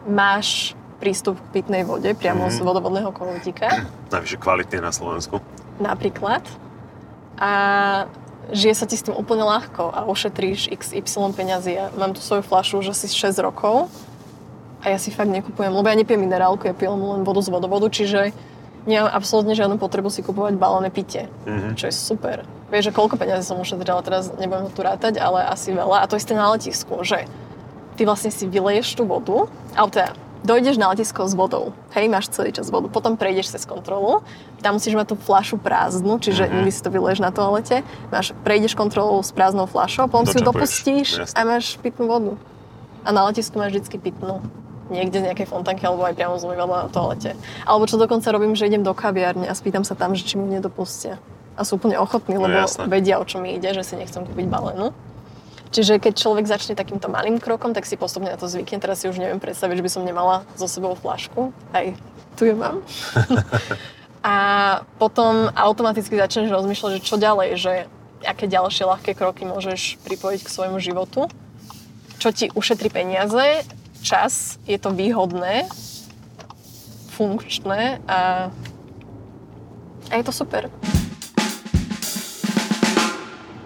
máš 0.06 0.72
prístup 0.98 1.36
k 1.38 1.60
pitnej 1.60 1.84
vode 1.84 2.08
priamo 2.12 2.48
z 2.48 2.58
Mhm. 2.58 2.64
vodovodného 2.64 3.12
kohútika 3.12 3.84
Najvyššie 4.08 4.40
kvalitne 4.40 4.80
na 4.80 4.90
Slovensku. 4.90 5.44
napríklad. 5.78 6.42
A 7.38 7.52
žije 8.50 8.73
sa 8.73 8.86
ti 8.86 8.95
s 8.95 9.04
tým 9.04 9.13
úplne 9.13 9.43
ľahko 9.43 9.88
a 9.88 10.00
ošetríš 10.06 10.71
XY 10.71 11.32
peňazí. 11.32 11.73
Ja 11.73 11.93
mám 11.93 12.12
tu 12.12 12.19
svoju 12.19 12.41
flašu 12.41 12.80
už 12.80 12.91
asi 12.91 13.06
6 13.06 13.38
rokov 13.39 13.91
a 14.80 14.89
ja 14.89 14.97
si 14.97 15.10
fakt 15.10 15.30
nekupujem, 15.30 15.69
lebo 15.69 15.86
ja 15.86 15.93
nepijem 15.93 16.19
minerálku, 16.19 16.63
ja 16.63 16.73
pijem 16.73 16.93
len 16.93 17.21
vodu 17.21 17.41
z 17.41 17.50
vodovodu, 17.50 17.88
čiže 17.88 18.32
nemám 18.86 19.12
absolútne 19.12 19.52
žiadnu 19.52 19.76
potrebu 19.76 20.08
si 20.08 20.21
kupovať 20.21 20.56
balóne 20.56 20.88
pite, 20.88 21.28
Mhm. 21.43 21.76
čo 21.76 21.88
je 21.88 21.93
super. 21.93 22.47
Vieš, 22.67 22.91
že 22.91 22.95
koľko 22.95 23.15
peňazí 23.15 23.43
som 23.43 23.60
ušetrila, 23.60 24.00
teraz 24.02 24.32
nebudem 24.34 24.67
tu 24.69 24.80
rátať, 24.82 25.19
ale 25.19 25.43
asi 25.43 25.71
veľa. 25.71 26.04
A 26.04 26.08
to 26.08 26.15
isté 26.15 26.32
na 26.32 26.47
letisku, 26.50 27.00
že 27.02 27.28
ty 27.95 28.04
vlastne 28.04 28.32
si 28.32 28.43
vyleješ 28.43 28.95
tú 28.95 29.04
vodu, 29.04 29.47
alebo 29.71 29.91
teda 29.91 30.12
dojdeš 30.48 30.76
na 30.76 30.88
letisko 30.88 31.22
s 31.22 31.34
vodou, 31.34 31.76
hej, 31.92 32.08
máš 32.08 32.32
celý 32.32 32.50
čas 32.50 32.68
vodu, 32.68 32.88
potom 32.88 33.14
prejdeš 33.14 33.52
cez 33.52 33.64
kontrolu, 33.64 34.24
tam 34.58 34.80
musíš 34.80 34.96
mať 34.96 35.12
tú 35.12 35.16
fľašu 35.18 35.60
prázdnu, 35.60 36.16
čiže 36.18 36.44
Mhm. 36.44 36.54
nikdy 36.56 36.72
si 36.72 36.80
to 36.80 36.90
vyleješ 36.90 37.20
na 37.20 37.30
toalete, 37.30 37.84
máš, 38.08 38.32
prejdeš 38.42 38.74
kontrolu 38.74 39.20
s 39.20 39.30
prázdnou 39.30 39.68
fľašou, 39.68 40.08
potom 40.08 40.24
si 40.26 40.40
ju 40.40 40.48
dopustíš 40.48 41.08
jasné. 41.22 41.36
a 41.36 41.42
máš 41.44 41.76
pitnú 41.78 42.08
vodu. 42.08 42.32
A 43.04 43.12
na 43.12 43.24
letisku 43.24 43.56
máš 43.56 43.76
vždy 43.76 44.00
pitnú. 44.02 44.40
Niekde 44.88 45.20
z 45.20 45.26
nejakej 45.26 45.48
fontanky 45.48 45.84
alebo 45.84 46.02
aj 46.02 46.16
priamo 46.16 46.36
z 46.36 46.44
umývadla 46.44 46.78
na 46.78 46.90
toalete. 46.90 47.36
Alebo 47.62 47.84
čo 47.86 47.96
dokonca 47.96 48.32
robím, 48.32 48.56
že 48.56 48.66
idem 48.66 48.82
do 48.82 48.92
kaviárne 48.92 49.44
a 49.44 49.52
spýtam 49.52 49.84
sa 49.84 49.94
tam, 49.94 50.16
že 50.16 50.24
či 50.24 50.36
mi 50.36 50.48
nedopustia. 50.50 51.20
A 51.56 51.64
sú 51.64 51.76
úplne 51.76 51.98
ochotní, 51.98 52.34
No 52.34 52.48
lebo 52.48 52.56
jasné. 52.58 52.88
vedia, 52.88 53.18
o 53.18 53.24
čo 53.24 53.38
mi 53.38 53.52
ide, 53.52 53.68
že 53.70 53.84
si 53.84 53.96
nechcem 53.96 54.24
kúpiť 54.24 54.48
balénu. 54.48 54.96
Čiže 55.78 56.02
keď 56.02 56.13
človek 56.18 56.50
začne 56.50 56.74
takýmto 56.74 57.06
malým 57.06 57.38
krokom, 57.38 57.70
tak 57.70 57.86
si 57.86 58.02
postupne 58.02 58.34
na 58.34 58.40
to 58.42 58.50
zvykne. 58.50 58.82
Teraz 58.82 59.06
si 59.06 59.13
už 59.13 59.22
neviem 59.22 59.38
predstaviť, 59.38 59.78
že 59.78 59.86
by 59.86 59.92
som 59.94 60.02
nemala 60.10 60.42
so 60.58 60.66
sebou 60.66 60.98
flašku. 60.98 61.54
Aj 61.70 61.94
tu 62.34 62.50
ju 62.50 62.58
mám. 62.58 62.82
a 64.26 64.36
potom 64.98 65.54
automaticky 65.54 66.18
začneš 66.18 66.50
rozmýšľať, 66.50 66.98
že 66.98 67.06
čo 67.06 67.22
ďalej, 67.22 67.50
že 67.62 67.74
aké 68.26 68.50
ďalšie 68.50 68.90
ľahké 68.90 69.13
kroky 69.13 69.46
môžeš 69.46 70.02
pripojiť 70.02 70.42
k 70.42 70.50
svojmu 70.50 70.82
životu. 70.82 71.30
Čo 72.18 72.34
ti 72.34 72.50
ušetrí 72.50 72.90
peniaze, 72.90 73.62
čas, 74.02 74.58
je 74.66 74.82
to 74.82 74.90
výhodné, 74.90 75.70
funkčné 77.13 78.02
a, 78.10 78.50
a 80.10 80.13
je 80.18 80.24
to 80.26 80.34
super. 80.34 80.74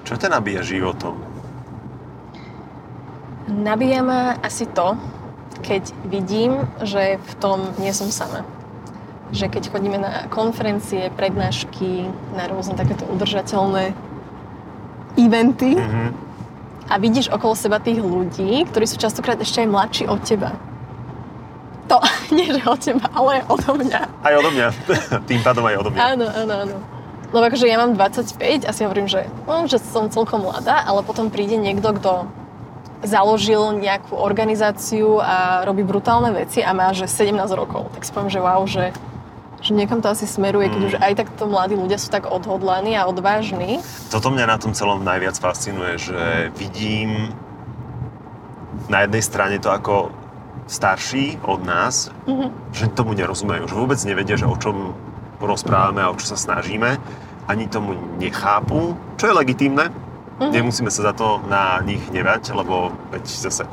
Čo 0.04 0.20
ťa 0.20 0.28
nabíja 0.28 0.60
životom? 0.60 1.31
Nabíja 3.52 4.00
ma 4.00 4.40
asi 4.40 4.64
to, 4.66 4.96
keď 5.60 5.92
vidím, 6.08 6.56
že 6.82 7.20
v 7.20 7.34
tom 7.38 7.60
nie 7.78 7.92
som 7.92 8.08
sama. 8.08 8.48
Že 9.32 9.52
keď 9.52 9.64
chodíme 9.70 10.00
na 10.00 10.28
konferencie, 10.28 11.12
prednášky, 11.12 12.08
na 12.32 12.48
rôzne 12.48 12.76
takéto 12.76 13.04
udržateľné 13.08 13.92
eventy 15.16 15.76
Mhm. 15.76 16.16
a 16.88 16.96
vidíš 16.96 17.28
okolo 17.30 17.56
seba 17.56 17.80
tých 17.80 18.00
ľudí, 18.00 18.64
ktorí 18.72 18.88
sú 18.88 18.96
častokrát 18.96 19.36
ešte 19.36 19.64
aj 19.64 19.70
mladší 19.70 20.04
od 20.08 20.20
teba. 20.24 20.56
To, 21.88 22.00
nie 22.36 22.48
že 22.48 22.64
od 22.64 22.80
teba, 22.80 23.12
ale 23.12 23.44
odo 23.52 23.76
mňa. 23.76 24.02
Aj 24.24 24.34
odo 24.36 24.50
mňa. 24.52 24.68
Tým 25.30 25.44
pádom 25.44 25.68
aj 25.68 25.76
odo 25.76 25.90
mňa. 25.92 26.00
Áno, 26.00 26.26
áno, 26.28 26.54
áno. 26.68 26.76
Lebo 27.32 27.44
akože 27.48 27.68
ja 27.68 27.80
mám 27.80 27.96
25 27.96 28.68
a 28.68 28.72
si 28.72 28.84
hovorím, 28.84 29.08
že, 29.08 29.28
no, 29.48 29.64
že 29.64 29.80
som 29.80 30.08
celkom 30.08 30.44
mladá, 30.44 30.84
ale 30.84 31.00
potom 31.04 31.32
príde 31.32 31.56
niekto, 31.56 31.96
kto 31.96 32.28
založil 33.02 33.74
nejakú 33.76 34.14
organizáciu 34.14 35.18
a 35.18 35.62
robí 35.62 35.82
brutálne 35.82 36.32
veci 36.32 36.62
a 36.62 36.72
má 36.72 36.94
že 36.94 37.06
17 37.06 37.34
rokov. 37.52 37.90
Tak 37.94 38.02
si 38.02 38.12
poviem, 38.12 38.30
že 38.30 38.40
wow, 38.40 38.62
že, 38.64 38.86
že 39.60 39.72
niekam 39.74 40.00
to 40.00 40.10
asi 40.10 40.26
smeruje, 40.26 40.70
keď 40.70 40.82
Mm. 40.82 40.88
už 40.88 40.96
aj 40.98 41.14
takto 41.18 41.44
mladí 41.46 41.74
ľudia 41.74 41.98
sú 41.98 42.10
tak 42.10 42.26
odhodlaní 42.26 42.94
a 42.94 43.06
odvážni. 43.06 43.82
Toto 44.10 44.30
mňa 44.30 44.46
na 44.46 44.58
tom 44.58 44.72
celom 44.72 45.02
najviac 45.02 45.34
fascinuje, 45.36 45.98
že 45.98 46.20
vidím 46.54 47.34
na 48.88 49.04
jednej 49.04 49.22
strane 49.22 49.56
to 49.58 49.70
ako 49.70 50.12
starší 50.68 51.42
od 51.44 51.62
nás, 51.62 52.08
Mhm. 52.28 52.48
že 52.72 52.86
tomu 52.88 53.12
nerozumejú, 53.12 53.68
že 53.68 53.76
vôbec 53.76 54.00
nevedia, 54.06 54.38
že 54.38 54.46
o 54.46 54.56
čom 54.56 54.94
rozprávame 55.42 56.00
a 56.00 56.12
o 56.12 56.16
čo 56.16 56.32
sa 56.32 56.38
snažíme, 56.38 57.02
ani 57.50 57.66
tomu 57.66 57.98
nechápu, 58.18 58.94
čo 59.18 59.26
je 59.28 59.34
legitímne. 59.34 59.90
Mhm. 60.42 60.52
Nemusíme 60.52 60.90
sa 60.90 61.02
za 61.04 61.14
to 61.14 61.38
na 61.46 61.78
nich 61.80 62.02
hnevať, 62.04 62.50
lebo 62.52 62.90
veď 63.10 63.24
zase, 63.24 63.64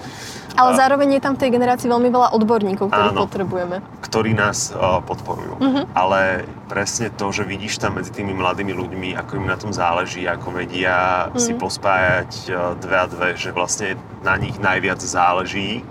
Ale 0.54 0.74
A- 0.74 0.76
zároveň 0.76 1.16
je 1.16 1.22
tam 1.22 1.32
v 1.32 1.40
tej 1.40 1.50
generácii 1.54 1.86
veľmi 1.86 2.10
veľa 2.10 2.34
odborníkov, 2.34 2.90
ktorých 2.90 3.14
Áno. 3.14 3.24
potrebujeme. 3.24 3.76
ktorí 4.00 4.32
nás 4.32 4.68
uh, 4.70 4.98
podporujú. 5.00 5.54
Mhm. 5.56 5.80
Ale 5.94 6.42
presne 6.66 7.08
to, 7.10 7.30
že 7.30 7.44
vidíš 7.44 7.78
tam 7.78 7.94
medzi 7.94 8.10
tými 8.10 8.32
mladými 8.32 8.72
ľuďmi, 8.72 9.14
ako 9.14 9.32
im 9.34 9.46
na 9.46 9.54
tom 9.54 9.70
záleží, 9.70 10.24
ako 10.24 10.50
vedia 10.52 10.96
si 11.34 11.52
Mhm. 11.52 11.58
pospájať 11.58 12.30
uh, 12.48 12.56
dve 12.74 12.96
a 12.96 13.06
dve, 13.06 13.28
že 13.34 13.48
vlastne 13.50 13.94
na 14.20 14.34
nich 14.34 14.58
najviac 14.58 14.98
záleží 14.98 15.86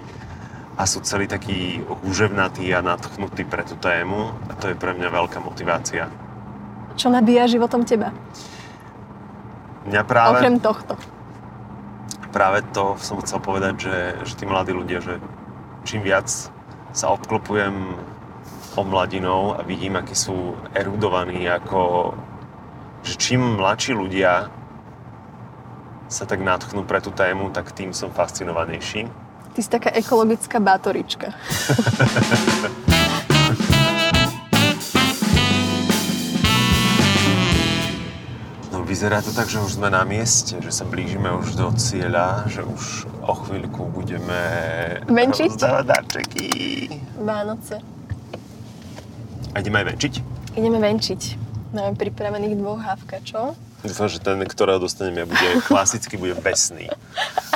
a 0.74 0.84
sú 0.84 1.00
celí 1.00 1.26
takí 1.26 1.80
húževnatí 2.04 2.70
a 2.70 2.84
nadchnutí 2.84 3.46
pre 3.46 3.64
tú 3.64 3.74
tému 3.74 4.30
a 4.46 4.54
to 4.54 4.68
je 4.68 4.76
pre 4.76 4.92
mňa 4.92 5.10
veľká 5.10 5.40
motivácia. 5.40 6.06
Čo 6.94 7.08
nabíja 7.08 7.48
životom 7.48 7.82
teba? 7.82 8.12
Mňa 9.88 10.04
práve, 10.04 10.44
Okrem 10.44 10.60
tohto. 10.60 10.94
práve 12.36 12.60
to 12.76 13.00
som 13.00 13.24
chcel 13.24 13.40
povedať, 13.40 13.88
že, 13.88 13.98
že 14.28 14.34
tí 14.36 14.44
mladí 14.44 14.76
ľudia, 14.76 15.00
že 15.00 15.24
čím 15.88 16.04
viac 16.04 16.28
sa 16.92 17.06
obklopujem 17.16 17.96
o 18.76 18.82
mladinou 18.84 19.56
a 19.56 19.64
vidím, 19.64 19.96
akí 19.96 20.14
sú 20.14 20.60
erudovaní, 20.76 21.48
ako 21.48 22.14
že 23.08 23.16
čím 23.16 23.56
mladší 23.56 23.96
ľudia 23.96 24.52
sa 26.08 26.24
tak 26.28 26.44
natchnú 26.44 26.84
pre 26.84 27.00
tú 27.00 27.12
tému, 27.12 27.52
tak 27.56 27.72
tým 27.72 27.96
som 27.96 28.12
fascinovanejší. 28.12 29.08
Ty 29.56 29.60
si 29.64 29.70
taká 29.72 29.92
ekologická 29.96 30.60
bátorička. 30.60 31.32
vyzerá 38.98 39.22
to 39.22 39.30
tak, 39.30 39.46
že 39.46 39.62
už 39.62 39.78
sme 39.78 39.94
na 39.94 40.02
mieste, 40.02 40.58
že 40.58 40.74
sa 40.74 40.82
blížime 40.82 41.30
už 41.30 41.54
do 41.54 41.70
cieľa, 41.78 42.50
že 42.50 42.66
už 42.66 43.06
o 43.30 43.34
chvíľku 43.46 43.94
budeme 43.94 44.42
Venčiť? 45.06 45.54
rozdávať 45.54 45.86
darčeky. 45.86 46.50
Vánoce. 47.22 47.78
A 49.54 49.62
ideme 49.62 49.86
aj 49.86 49.94
venčiť? 49.94 50.14
Ideme 50.58 50.82
venčiť. 50.82 51.22
Máme 51.78 51.94
pripravených 51.94 52.58
dvoch 52.58 52.82
hávkačov. 52.82 53.54
Dúfam, 53.86 54.10
že 54.10 54.18
ten, 54.18 54.42
ktorého 54.42 54.82
dostanem 54.82 55.22
ja, 55.22 55.30
bude 55.30 55.62
klasicky, 55.70 56.18
bude 56.18 56.34
besný. 56.34 56.90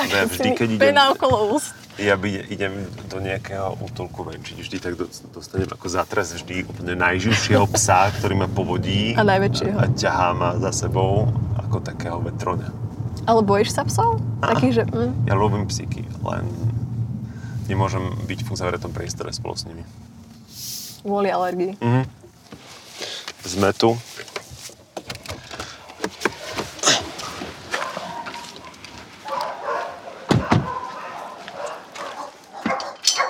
Ja 0.02 0.26
vždy, 0.26 0.54
keď 0.54 0.68
idem, 0.78 0.98
okolo 1.14 1.58
úst. 1.58 1.74
Ja 1.94 2.16
by, 2.16 2.28
idem 2.48 2.72
do 3.06 3.18
nejakého 3.18 3.76
útulku 3.78 4.22
venčiť, 4.22 4.56
vždy 4.56 4.76
tak 4.78 4.96
do- 4.96 5.08
dostanem 5.30 5.68
ako 5.68 5.86
zatres 5.86 6.32
vždy 6.32 6.64
úplne 6.64 6.96
najživšieho 6.96 7.68
psa, 7.70 8.08
ktorý 8.12 8.34
ma 8.36 8.48
povodí 8.48 9.12
A 9.12 9.22
najväčšieho. 9.22 9.76
a 9.76 9.84
ťahá 9.88 10.28
ma 10.32 10.50
za 10.58 10.72
sebou 10.72 11.28
ako 11.54 11.78
takého 11.78 12.18
vetroňa. 12.18 12.72
Ale 13.22 13.40
bojíš 13.40 13.70
sa 13.72 13.84
psov? 13.84 14.18
Takých, 14.40 14.72
že... 14.72 14.82
Mm, 14.88 15.12
Ja 15.26 15.34
ľúbim 15.34 15.64
psíky, 15.64 16.02
len 16.22 16.48
nemôžem 17.64 18.02
byť 18.24 18.40
v 18.40 18.48
uzavretom 18.50 18.90
priestore 18.90 19.30
spolu 19.30 19.54
s 19.54 19.64
nimi. 19.64 19.84
Kvôli 21.02 21.28
alergii. 21.28 21.76
Mhm. 21.78 22.02
Sme 23.42 23.70
tu. 23.72 23.94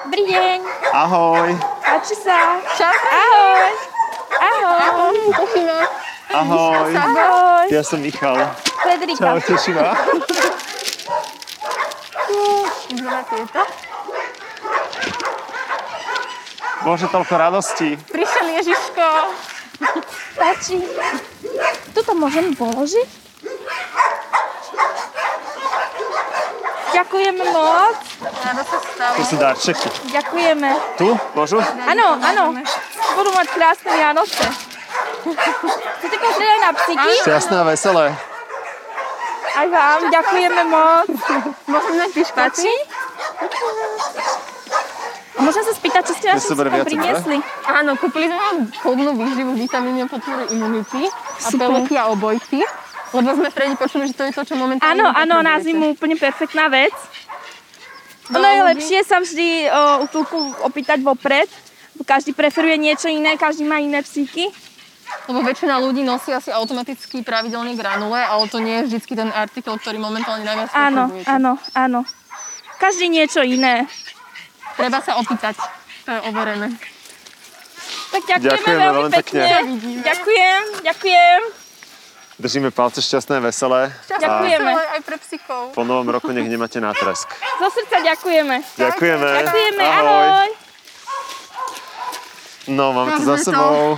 Dobrý 0.04 0.22
deň. 0.28 0.58
Ahoj. 1.02 1.50
Páči 1.82 2.14
sa. 2.14 2.62
Čau, 2.78 2.86
Ahoj. 2.94 3.74
Ahoj. 4.38 5.18
Tešíme. 5.34 5.78
Ahoj. 6.30 6.90
Ahoj. 6.94 7.66
Ja 7.74 7.82
som 7.82 7.98
Michal. 7.98 8.38
Federika. 8.86 9.34
teším 9.42 9.82
ma. 9.82 9.98
Ideme 12.86 13.18
tieto. 13.34 13.62
Bože, 16.86 17.06
toľko 17.10 17.34
radosti. 17.34 17.98
Prišiel 18.06 18.62
Ježiško. 18.62 19.06
Páči. 20.38 20.86
Tuto 21.98 22.14
môžem 22.14 22.54
položiť? 22.54 23.10
Ďakujeme 26.94 27.42
moc. 27.50 28.11
Rado 28.42 28.62
sa 28.66 28.78
stalo. 28.82 29.14
To 29.14 29.22
sú 29.22 29.36
darčeky. 29.38 29.88
Ďakujeme. 30.10 30.70
Tu? 30.98 31.08
Môžu? 31.38 31.58
Áno, 31.62 32.06
áno. 32.18 32.44
Budú 33.14 33.30
mať 33.38 33.46
krásne 33.54 33.90
Vianoce. 33.94 34.44
Chcete 36.02 36.16
pozrieť 36.18 36.50
aj 36.50 36.60
na 36.60 36.70
psíky? 36.74 37.10
Šťastné 37.22 37.56
a 37.56 37.64
veselé. 37.70 38.06
Aj 39.52 39.66
vám. 39.70 39.98
Ďakujeme 40.10 40.62
moc. 40.66 41.06
Môžem 41.70 41.94
mať? 42.02 42.10
A 45.32 45.38
môžem 45.40 45.64
sa 45.64 45.72
spýtať, 45.74 46.02
čo 46.06 46.14
ste 46.18 46.26
našim 46.34 46.54
psíkom 46.54 46.86
priniesli? 46.86 47.38
Áno, 47.66 47.94
kúpili 47.94 48.26
sme 48.26 48.38
vám 48.38 48.56
chodnú 48.78 49.10
výživu, 49.16 49.52
vitamíny 49.54 50.04
a 50.04 50.06
podporu 50.10 50.44
imunity 50.50 51.08
a 51.12 51.48
peluky 51.54 51.94
a 51.94 52.10
obojky. 52.10 52.60
Lebo 53.12 53.28
sme 53.36 53.48
Fredi 53.52 53.76
počuli, 53.76 54.08
že 54.08 54.16
to 54.16 54.24
je 54.24 54.32
to, 54.32 54.42
čo 54.48 54.54
momentálne 54.56 54.96
Áno, 54.96 55.12
áno, 55.12 55.44
na 55.44 55.60
zimu 55.60 55.92
úplne 55.92 56.16
perfektná 56.16 56.72
vec. 56.72 56.96
Ono 58.32 58.48
je 58.48 58.62
lepšie 58.74 59.00
sa 59.04 59.20
vždy 59.20 59.68
o, 59.68 59.82
u 60.02 60.06
chvíľku 60.08 60.38
opýtať 60.64 60.98
vopred. 61.04 61.48
Každý 62.02 62.34
preferuje 62.34 62.74
niečo 62.80 63.06
iné, 63.06 63.38
každý 63.38 63.62
má 63.62 63.78
iné 63.78 64.02
psíky. 64.02 64.50
Lebo 65.28 65.44
väčšina 65.44 65.76
ľudí 65.78 66.02
nosí 66.02 66.32
asi 66.32 66.48
automaticky 66.50 67.20
pravidelne 67.22 67.76
granule, 67.76 68.18
ale 68.18 68.48
to 68.48 68.58
nie 68.58 68.82
je 68.82 68.96
vždy 68.96 69.12
ten 69.12 69.30
artikel, 69.30 69.76
ktorý 69.76 70.00
momentálne 70.00 70.42
najviac 70.42 70.72
Áno, 70.72 71.12
áno, 71.28 71.52
áno. 71.76 72.00
Každý 72.80 73.12
niečo 73.12 73.44
iné. 73.44 73.86
Treba 74.74 74.98
sa 75.04 75.20
opýtať. 75.20 75.60
To 76.08 76.10
je 76.10 76.20
overené. 76.26 76.68
Tak 78.10 78.22
ďakujeme, 78.24 78.50
Ďakujeme 78.50 78.84
veľmi 78.88 79.12
pekne. 79.14 79.42
pekne. 79.46 80.00
Ďakujem, 80.02 80.62
ďakujem. 80.82 81.61
Držíme 82.42 82.74
palce 82.74 82.98
šťastné, 82.98 83.38
veselé. 83.38 83.94
Ďakujeme. 84.10 84.74
Aj 84.74 84.98
pre 85.06 85.14
psíkov. 85.22 85.70
A 85.70 85.74
po 85.78 85.86
novom 85.86 86.10
roku 86.10 86.34
nech 86.34 86.50
nemáte 86.50 86.82
nátresk. 86.82 87.30
Zo 87.62 87.70
srdca 87.70 88.02
ďakujeme. 88.02 88.66
Ďakujeme. 88.82 89.28
Ďakujeme, 89.46 89.84
ahoj. 89.86 90.50
No, 92.66 92.90
máme 92.98 93.22
to 93.22 93.30
za 93.30 93.46
sebou. 93.46 93.94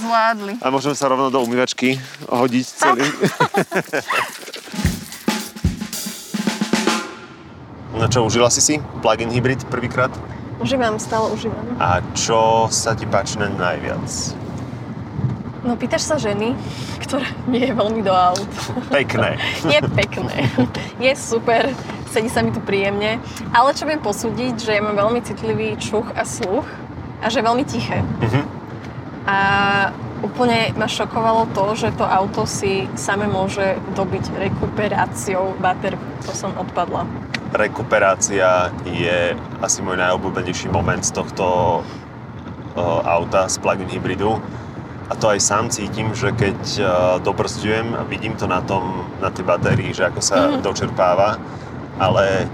Zvládli. 0.00 0.56
A 0.64 0.72
môžeme 0.72 0.96
sa 0.96 1.12
rovno 1.12 1.28
do 1.28 1.44
umývačky 1.44 2.00
hodiť 2.24 2.64
celý. 2.72 3.04
no 8.00 8.08
čo, 8.08 8.24
užila 8.24 8.48
si 8.48 8.64
si 8.64 8.80
plug-in 9.04 9.28
hybrid 9.28 9.68
prvýkrát? 9.68 10.08
Užívam, 10.56 10.96
stále 10.96 11.36
užívam. 11.36 11.76
A 11.76 12.00
čo 12.16 12.72
sa 12.72 12.96
ti 12.96 13.04
páči 13.04 13.36
najviac? 13.36 14.47
No 15.68 15.76
pýtaš 15.76 16.08
sa 16.08 16.16
ženy, 16.16 16.56
ktorá 17.04 17.28
nie 17.44 17.68
je 17.68 17.76
veľmi 17.76 18.00
do 18.00 18.08
aut. 18.08 18.48
Pekné. 18.88 19.36
Je 19.76 19.84
pekné. 19.84 20.48
Je 20.96 21.12
super. 21.12 21.68
Sedí 22.08 22.32
sa 22.32 22.40
mi 22.40 22.56
tu 22.56 22.64
príjemne. 22.64 23.20
Ale 23.52 23.76
čo 23.76 23.84
viem 23.84 24.00
posúdiť, 24.00 24.56
že 24.56 24.72
ja 24.72 24.80
mám 24.80 24.96
veľmi 24.96 25.20
citlivý 25.20 25.76
čuch 25.76 26.08
a 26.16 26.24
sluch 26.24 26.64
a 27.20 27.28
že 27.28 27.44
je 27.44 27.44
veľmi 27.44 27.64
tiché. 27.68 28.00
Mhm. 28.00 28.40
A 29.28 29.38
úplne 30.24 30.72
ma 30.80 30.88
šokovalo 30.88 31.52
to, 31.52 31.76
že 31.76 31.92
to 32.00 32.08
auto 32.08 32.48
si 32.48 32.88
same 32.96 33.28
môže 33.28 33.76
dobiť 33.92 34.40
rekuperáciou 34.40 35.52
baterky. 35.60 36.00
To 36.24 36.32
som 36.32 36.56
odpadla. 36.56 37.04
Rekuperácia 37.52 38.72
je 38.88 39.36
asi 39.60 39.84
môj 39.84 40.00
najobľúbenejší 40.00 40.72
moment 40.72 41.04
z 41.04 41.12
tohto 41.12 41.44
auta 43.04 43.52
z 43.52 43.60
plug-in 43.60 43.90
hybridu. 43.92 44.40
A 45.08 45.16
to 45.16 45.32
aj 45.32 45.40
sám 45.40 45.72
cítim, 45.72 46.12
že 46.12 46.36
keď 46.36 46.58
uh, 46.78 46.86
dobrzďujem 47.24 47.96
a 47.96 48.04
vidím 48.04 48.36
to 48.36 48.44
na, 48.44 48.60
tom, 48.60 49.08
na 49.24 49.32
tej 49.32 49.48
batérii, 49.48 49.96
že 49.96 50.04
ako 50.04 50.20
sa 50.20 50.52
Mhm. 50.52 50.60
dočerpáva, 50.60 51.40
ale 51.96 52.44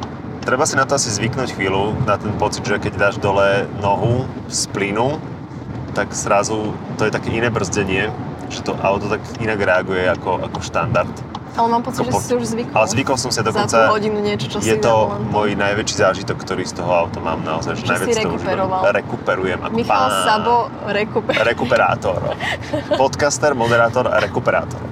treba 0.46 0.62
si 0.62 0.78
na 0.78 0.86
to 0.86 0.94
asi 0.94 1.10
zvyknúť 1.10 1.58
chvíľu, 1.58 1.98
na 2.06 2.14
ten 2.14 2.30
pocit, 2.38 2.62
že 2.62 2.78
keď 2.78 2.92
dáš 2.94 3.16
dole 3.18 3.66
nohu 3.82 4.22
z 4.46 4.70
plynu, 4.70 5.18
tak 5.94 6.14
zrazu 6.14 6.74
to 6.94 7.06
je 7.06 7.10
také 7.10 7.30
iné 7.34 7.50
brzdenie, 7.50 8.10
že 8.50 8.62
to 8.62 8.74
auto 8.82 9.10
tak 9.10 9.22
inak 9.42 9.58
reaguje 9.58 10.06
ako, 10.06 10.42
ako 10.46 10.58
štandard. 10.62 11.10
Ale 11.54 11.68
mám 11.68 11.82
pocit, 11.82 12.02
že 12.02 12.10
po- 12.10 12.18
si 12.18 12.34
už 12.34 12.44
zvykol. 12.50 12.74
Ale 12.74 12.86
zvykol 12.90 13.16
som 13.16 13.30
sa 13.30 13.40
Za 13.40 13.46
dokonca... 13.46 13.76
tú 13.78 13.92
hodinu 13.92 14.18
niečo, 14.18 14.46
čo 14.48 14.58
je 14.58 14.64
si 14.64 14.76
to 14.76 14.84
za 14.84 14.94
volantom. 15.06 15.30
môj 15.30 15.50
najväčší 15.54 15.96
zážitok, 15.96 16.36
ktorý 16.36 16.62
z 16.64 16.74
toho 16.74 16.90
auta 16.90 17.18
mám 17.18 17.40
naozaj. 17.40 17.72
Že 17.72 17.78
Že 17.78 17.80
si 17.80 17.88
najviac 17.88 18.08
užívam. 18.10 18.26
rekuperoval. 18.26 18.80
Rekuperujem 18.92 19.58
ako 19.62 19.74
Michal 19.74 19.94
pán. 19.94 20.10
Sabo, 20.24 20.54
rekuper. 20.84 21.34
Rekuperátor. 21.40 22.18
Podcaster, 22.92 23.50
moderátor 23.52 24.04
a 24.06 24.18
rekuperátor. 24.18 24.82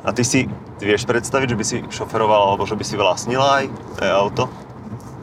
A 0.00 0.12
ty 0.12 0.20
si 0.20 0.44
ty 0.76 0.84
vieš 0.84 1.04
predstaviť, 1.04 1.48
že 1.48 1.56
by 1.56 1.64
si 1.64 1.76
šoferoval 1.86 2.52
alebo 2.52 2.62
že 2.62 2.76
by 2.76 2.84
si 2.84 2.94
vlastnila 2.94 3.60
aj 3.60 3.64
e-auto? 3.98 4.46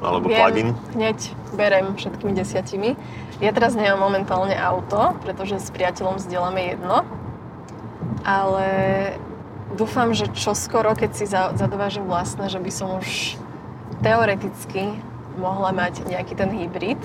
Alebo 0.01 0.27
plug-in? 0.27 0.75
hneď 0.91 1.17
berem 1.53 1.93
všetkými 1.93 2.33
desiatimi. 2.33 2.93
Ja 3.37 3.49
teraz 3.49 3.73
nemám 3.73 4.03
momentálne 4.03 4.53
auto, 4.53 5.15
pretože 5.21 5.57
s 5.57 5.69
priateľom 5.69 6.17
vzdielame 6.17 6.75
jedno. 6.75 7.01
Ale 8.21 8.67
dúfam, 9.75 10.15
že 10.15 10.31
čoskoro, 10.31 10.95
keď 10.95 11.11
si 11.11 11.25
za- 11.27 11.51
zadovážim 11.53 12.07
vlastné, 12.07 12.47
že 12.47 12.57
by 12.57 12.71
som 12.71 12.97
už 12.97 13.35
teoreticky 13.99 14.95
mohla 15.35 15.75
mať 15.75 16.07
nejaký 16.07 16.33
ten 16.33 16.49
hybrid. 16.49 16.99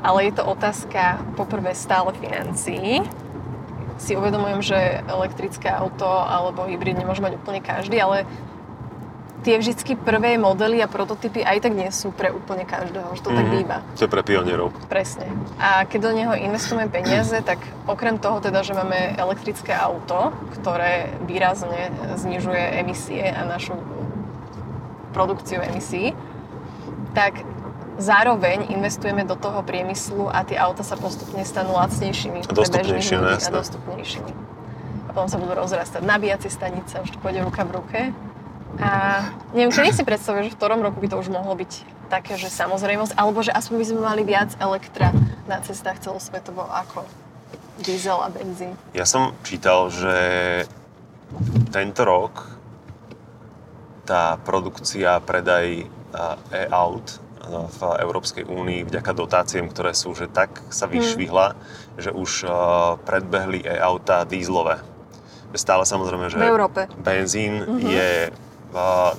Ale 0.00 0.30
je 0.30 0.32
to 0.32 0.48
otázka 0.48 1.20
poprvé 1.36 1.76
stále 1.76 2.16
financií. 2.16 3.04
Si 4.00 4.16
uvedomujem, 4.16 4.64
že 4.64 5.04
elektrické 5.04 5.68
auto 5.68 6.08
alebo 6.08 6.64
hybrid 6.64 6.96
nemôže 6.96 7.20
mať 7.20 7.36
úplne 7.36 7.60
každý, 7.60 8.00
ale 8.00 8.24
tie 9.40 9.56
vždycky 9.56 9.96
prvé 9.96 10.36
modely 10.36 10.78
a 10.78 10.86
prototypy 10.86 11.40
aj 11.40 11.60
tak 11.60 11.72
nie 11.72 11.88
sú 11.88 12.10
pre 12.10 12.28
úplne 12.28 12.62
každého, 12.62 13.08
že 13.10 13.22
to 13.22 13.30
tak 13.30 13.44
Mhm. 13.44 13.52
býva. 13.52 13.78
To 13.94 14.04
je 14.04 14.10
pre 14.10 14.20
pionierov. 14.20 14.68
Presne. 14.86 15.24
A 15.56 15.84
keď 15.84 16.00
do 16.02 16.12
neho 16.12 16.32
investujeme 16.34 16.86
peniaze, 16.86 17.32
tak 17.42 17.56
okrem 17.84 18.16
toho 18.16 18.38
teda, 18.38 18.60
že 18.60 18.72
máme 18.72 19.16
elektrické 19.16 19.72
auto, 19.72 20.30
ktoré 20.54 21.08
výrazne 21.24 21.88
znižuje 22.14 22.78
emisie 22.78 23.24
a 23.24 23.44
našu 23.46 23.74
produkciu 25.10 25.58
emisí, 25.60 26.14
tak 27.12 27.42
zároveň 27.96 28.70
investujeme 28.70 29.24
do 29.24 29.34
toho 29.34 29.60
priemyslu 29.60 30.30
a 30.30 30.40
tie 30.40 30.56
auta 30.56 30.80
sa 30.80 30.94
postupne 30.94 31.42
stanú 31.42 31.74
lacnejšími 31.74 32.46
A 32.46 32.52
dostupnejšie, 32.54 33.16
no 33.16 33.26
ľudí 33.26 33.34
a 33.34 33.36
jasné. 33.36 33.52
dostupnejšími. 33.52 34.32
A 35.04 35.10
potom 35.10 35.26
sa 35.26 35.36
budú 35.36 35.52
rozrastať 35.54 36.00
nabíjacie 36.00 36.48
stanice, 36.48 36.94
už 36.96 37.10
to 37.10 37.18
pôjde 37.18 37.42
ruka 37.42 37.66
v 37.66 37.70
ruke. 37.74 38.00
A 38.78 38.90
neviem, 39.50 39.74
či 39.74 39.90
si 39.90 40.06
predstavuješ, 40.06 40.50
že 40.50 40.54
v 40.54 40.58
ktorom 40.60 40.80
roku 40.84 41.02
by 41.02 41.08
to 41.10 41.16
už 41.18 41.32
mohlo 41.32 41.58
byť 41.58 41.72
také, 42.06 42.38
že 42.38 42.46
samozrejmosť, 42.46 43.18
alebo 43.18 43.42
že 43.42 43.50
aspoň 43.50 43.76
by 43.82 43.86
sme 43.86 44.00
mali 44.02 44.22
viac 44.22 44.54
elektra 44.62 45.10
na 45.50 45.58
cestách 45.62 45.98
celosvetovo 45.98 46.62
ako 46.66 47.02
diesel 47.82 48.22
a 48.22 48.28
benzín. 48.30 48.78
Ja 48.94 49.08
som 49.08 49.34
čítal, 49.42 49.90
že 49.90 50.14
tento 51.74 52.02
rok 52.06 52.46
tá 54.06 54.38
produkcia, 54.42 55.22
predaj 55.22 55.86
e-aut 56.50 57.06
v 57.50 57.80
Európskej 58.02 58.44
únii 58.46 58.84
vďaka 58.84 59.10
dotáciám, 59.14 59.70
ktoré 59.70 59.94
sú, 59.94 60.12
že 60.12 60.26
tak 60.26 60.60
sa 60.68 60.90
vyšvihla, 60.90 61.54
že 61.96 62.10
už 62.10 62.44
a, 62.44 62.50
predbehli 63.00 63.64
e-auta 63.64 64.26
dízlové. 64.26 64.82
Stále 65.54 65.82
samozrejme, 65.82 66.30
že 66.30 66.38
benzín 67.02 67.64
je 67.80 68.28
a, 68.28 68.49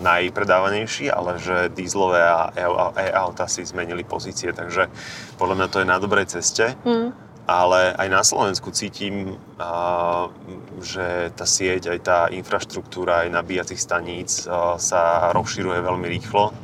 najpredávanejší, 0.01 1.11
ale 1.11 1.39
že 1.39 1.69
dízlové 1.75 2.23
a 2.23 2.51
e- 2.55 3.09
e-auta 3.09 3.47
si 3.47 3.65
zmenili 3.65 4.03
pozície, 4.03 4.53
takže 4.55 4.87
podľa 5.35 5.55
mňa 5.55 5.67
to 5.67 5.77
je 5.83 5.87
na 5.87 5.97
dobrej 5.99 6.25
ceste 6.31 6.75
Hm. 6.87 7.11
ale 7.47 7.91
aj 7.97 8.07
na 8.07 8.23
Slovensku 8.23 8.71
cítim, 8.71 9.35
a, 9.59 10.31
že 10.79 11.35
tá 11.35 11.43
sieť, 11.43 11.91
aj 11.91 11.99
tá 11.99 12.19
infraštruktúra, 12.31 13.27
aj 13.27 13.35
nabíjacích 13.35 13.81
staníc 13.81 14.47
sa 14.77 15.31
rozširuje 15.35 15.79
veľmi 15.83 16.07
rýchlo 16.07 16.55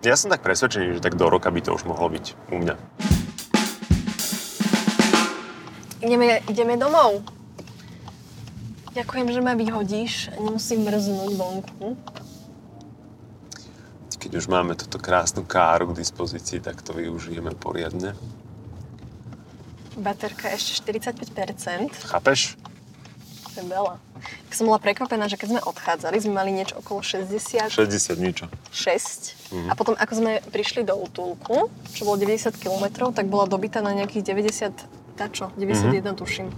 Ja 0.00 0.16
som 0.16 0.32
tak 0.32 0.40
presvedčený, 0.40 0.96
že 0.96 1.04
tak 1.04 1.20
do 1.20 1.28
roka 1.28 1.52
by 1.52 1.60
to 1.60 1.76
už 1.76 1.84
mohlo 1.84 2.08
byť 2.08 2.24
u 2.52 2.56
mňa. 2.56 2.74
Ideme, 6.00 6.40
ideme 6.48 6.80
domov. 6.80 7.39
Ďakujem, 8.90 9.26
že 9.30 9.40
ma 9.40 9.54
vyhodíš 9.54 10.12
nemusím 10.36 10.82
mrznúť 10.82 11.32
vonku. 11.32 11.94
Keď 14.20 14.32
už 14.36 14.46
máme 14.46 14.76
túto 14.76 14.98
krásnu 14.98 15.42
káru 15.42 15.88
k 15.88 15.98
dispozícii, 15.98 16.60
tak 16.60 16.82
to 16.82 16.92
využijeme 16.92 17.54
poriadne. 17.54 18.12
Baterka 19.96 20.50
ešte 20.50 20.92
45%. 20.92 21.88
Chápeš? 22.04 22.58
To 23.50 23.56
je 23.56 23.66
veľa. 23.66 23.94
Tak 24.20 24.52
som 24.52 24.66
bola 24.66 24.76
prekvapená, 24.76 25.24
že 25.24 25.34
keď 25.34 25.48
sme 25.50 25.62
odchádzali, 25.64 26.16
sme 26.18 26.34
mali 26.34 26.50
niečo 26.52 26.78
okolo 26.78 27.00
60 27.00 27.72
60 27.72 28.20
niečo. 28.20 28.46
6 28.70 29.34
Mhm. 29.50 29.66
a 29.66 29.74
potom 29.74 29.94
ako 29.94 30.12
sme 30.14 30.32
prišli 30.46 30.82
do 30.82 30.94
útulku, 30.94 31.66
čo 31.90 32.04
bolo 32.04 32.14
90 32.16 32.54
km, 32.54 33.10
tak 33.10 33.26
bola 33.26 33.46
dobytá 33.46 33.80
na 33.80 33.90
nejakých 33.90 34.22
90, 34.28 34.70
tačo, 35.16 35.50
91 35.56 36.12
Mhm. 36.12 36.18
tuším. 36.18 36.48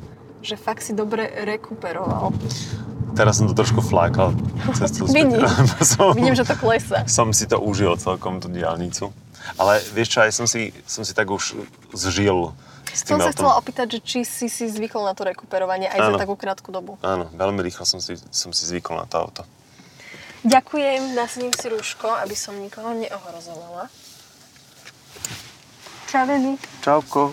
Že 0.43 0.55
fakt 0.59 0.83
si 0.83 0.93
dobre 0.93 1.31
rekuperoval. 1.47 2.35
Teraz 3.15 3.39
som 3.39 3.47
to 3.47 3.55
trošku 3.55 3.79
flákal 3.85 4.35
cestu. 4.75 5.07
Vidím. 5.15 5.47
som, 5.95 6.13
Vidím, 6.13 6.35
že 6.35 6.43
to 6.43 6.59
klesa. 6.59 7.07
som 7.07 7.31
si 7.31 7.47
to 7.47 7.63
užil 7.63 7.95
celkom, 7.97 8.43
tú 8.43 8.51
diálnicu. 8.51 9.15
Ale 9.59 9.83
vieš 9.95 10.19
čo, 10.19 10.19
aj 10.23 10.33
som 10.35 10.47
si, 10.47 10.71
som 10.87 11.03
si 11.03 11.13
tak 11.15 11.27
už 11.31 11.59
zžil 11.95 12.55
s 12.93 13.09
tým 13.09 13.17
Som 13.17 13.25
sa 13.25 13.33
chcela 13.33 13.57
opýtať, 13.57 13.99
že 13.99 14.01
či 14.05 14.21
si 14.23 14.47
si 14.53 14.69
zvykol 14.69 15.09
na 15.09 15.17
to 15.17 15.25
rekuperovanie 15.25 15.89
aj 15.89 15.99
Áno. 15.99 16.17
za 16.21 16.29
takú 16.29 16.37
krátku 16.37 16.69
dobu. 16.69 17.01
Áno, 17.01 17.33
veľmi 17.33 17.65
rýchlo 17.65 17.89
som 17.89 17.99
si, 17.99 18.21
som 18.29 18.53
si 18.53 18.69
zvykol 18.69 19.01
na 19.01 19.09
to 19.09 19.17
auto. 19.17 19.43
Ďakujem, 20.45 21.17
nasadím 21.17 21.55
si 21.57 21.67
rúško, 21.73 22.11
aby 22.21 22.37
som 22.37 22.53
nikoho 22.59 22.93
neohrozovala. 22.93 23.89
Čaveny. 26.13 26.61
Čauko. 26.85 27.33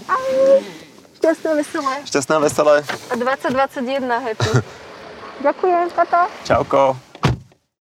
Šťastné, 1.20 1.52
veselé. 1.52 1.94
Šťastná, 2.08 2.36
veselé. 2.40 2.76
A 3.12 3.16
2021 3.20 4.08
happy. 4.08 4.52
Ďakujem, 5.46 5.92
tata. 5.92 6.32
Čauko. 6.48 7.09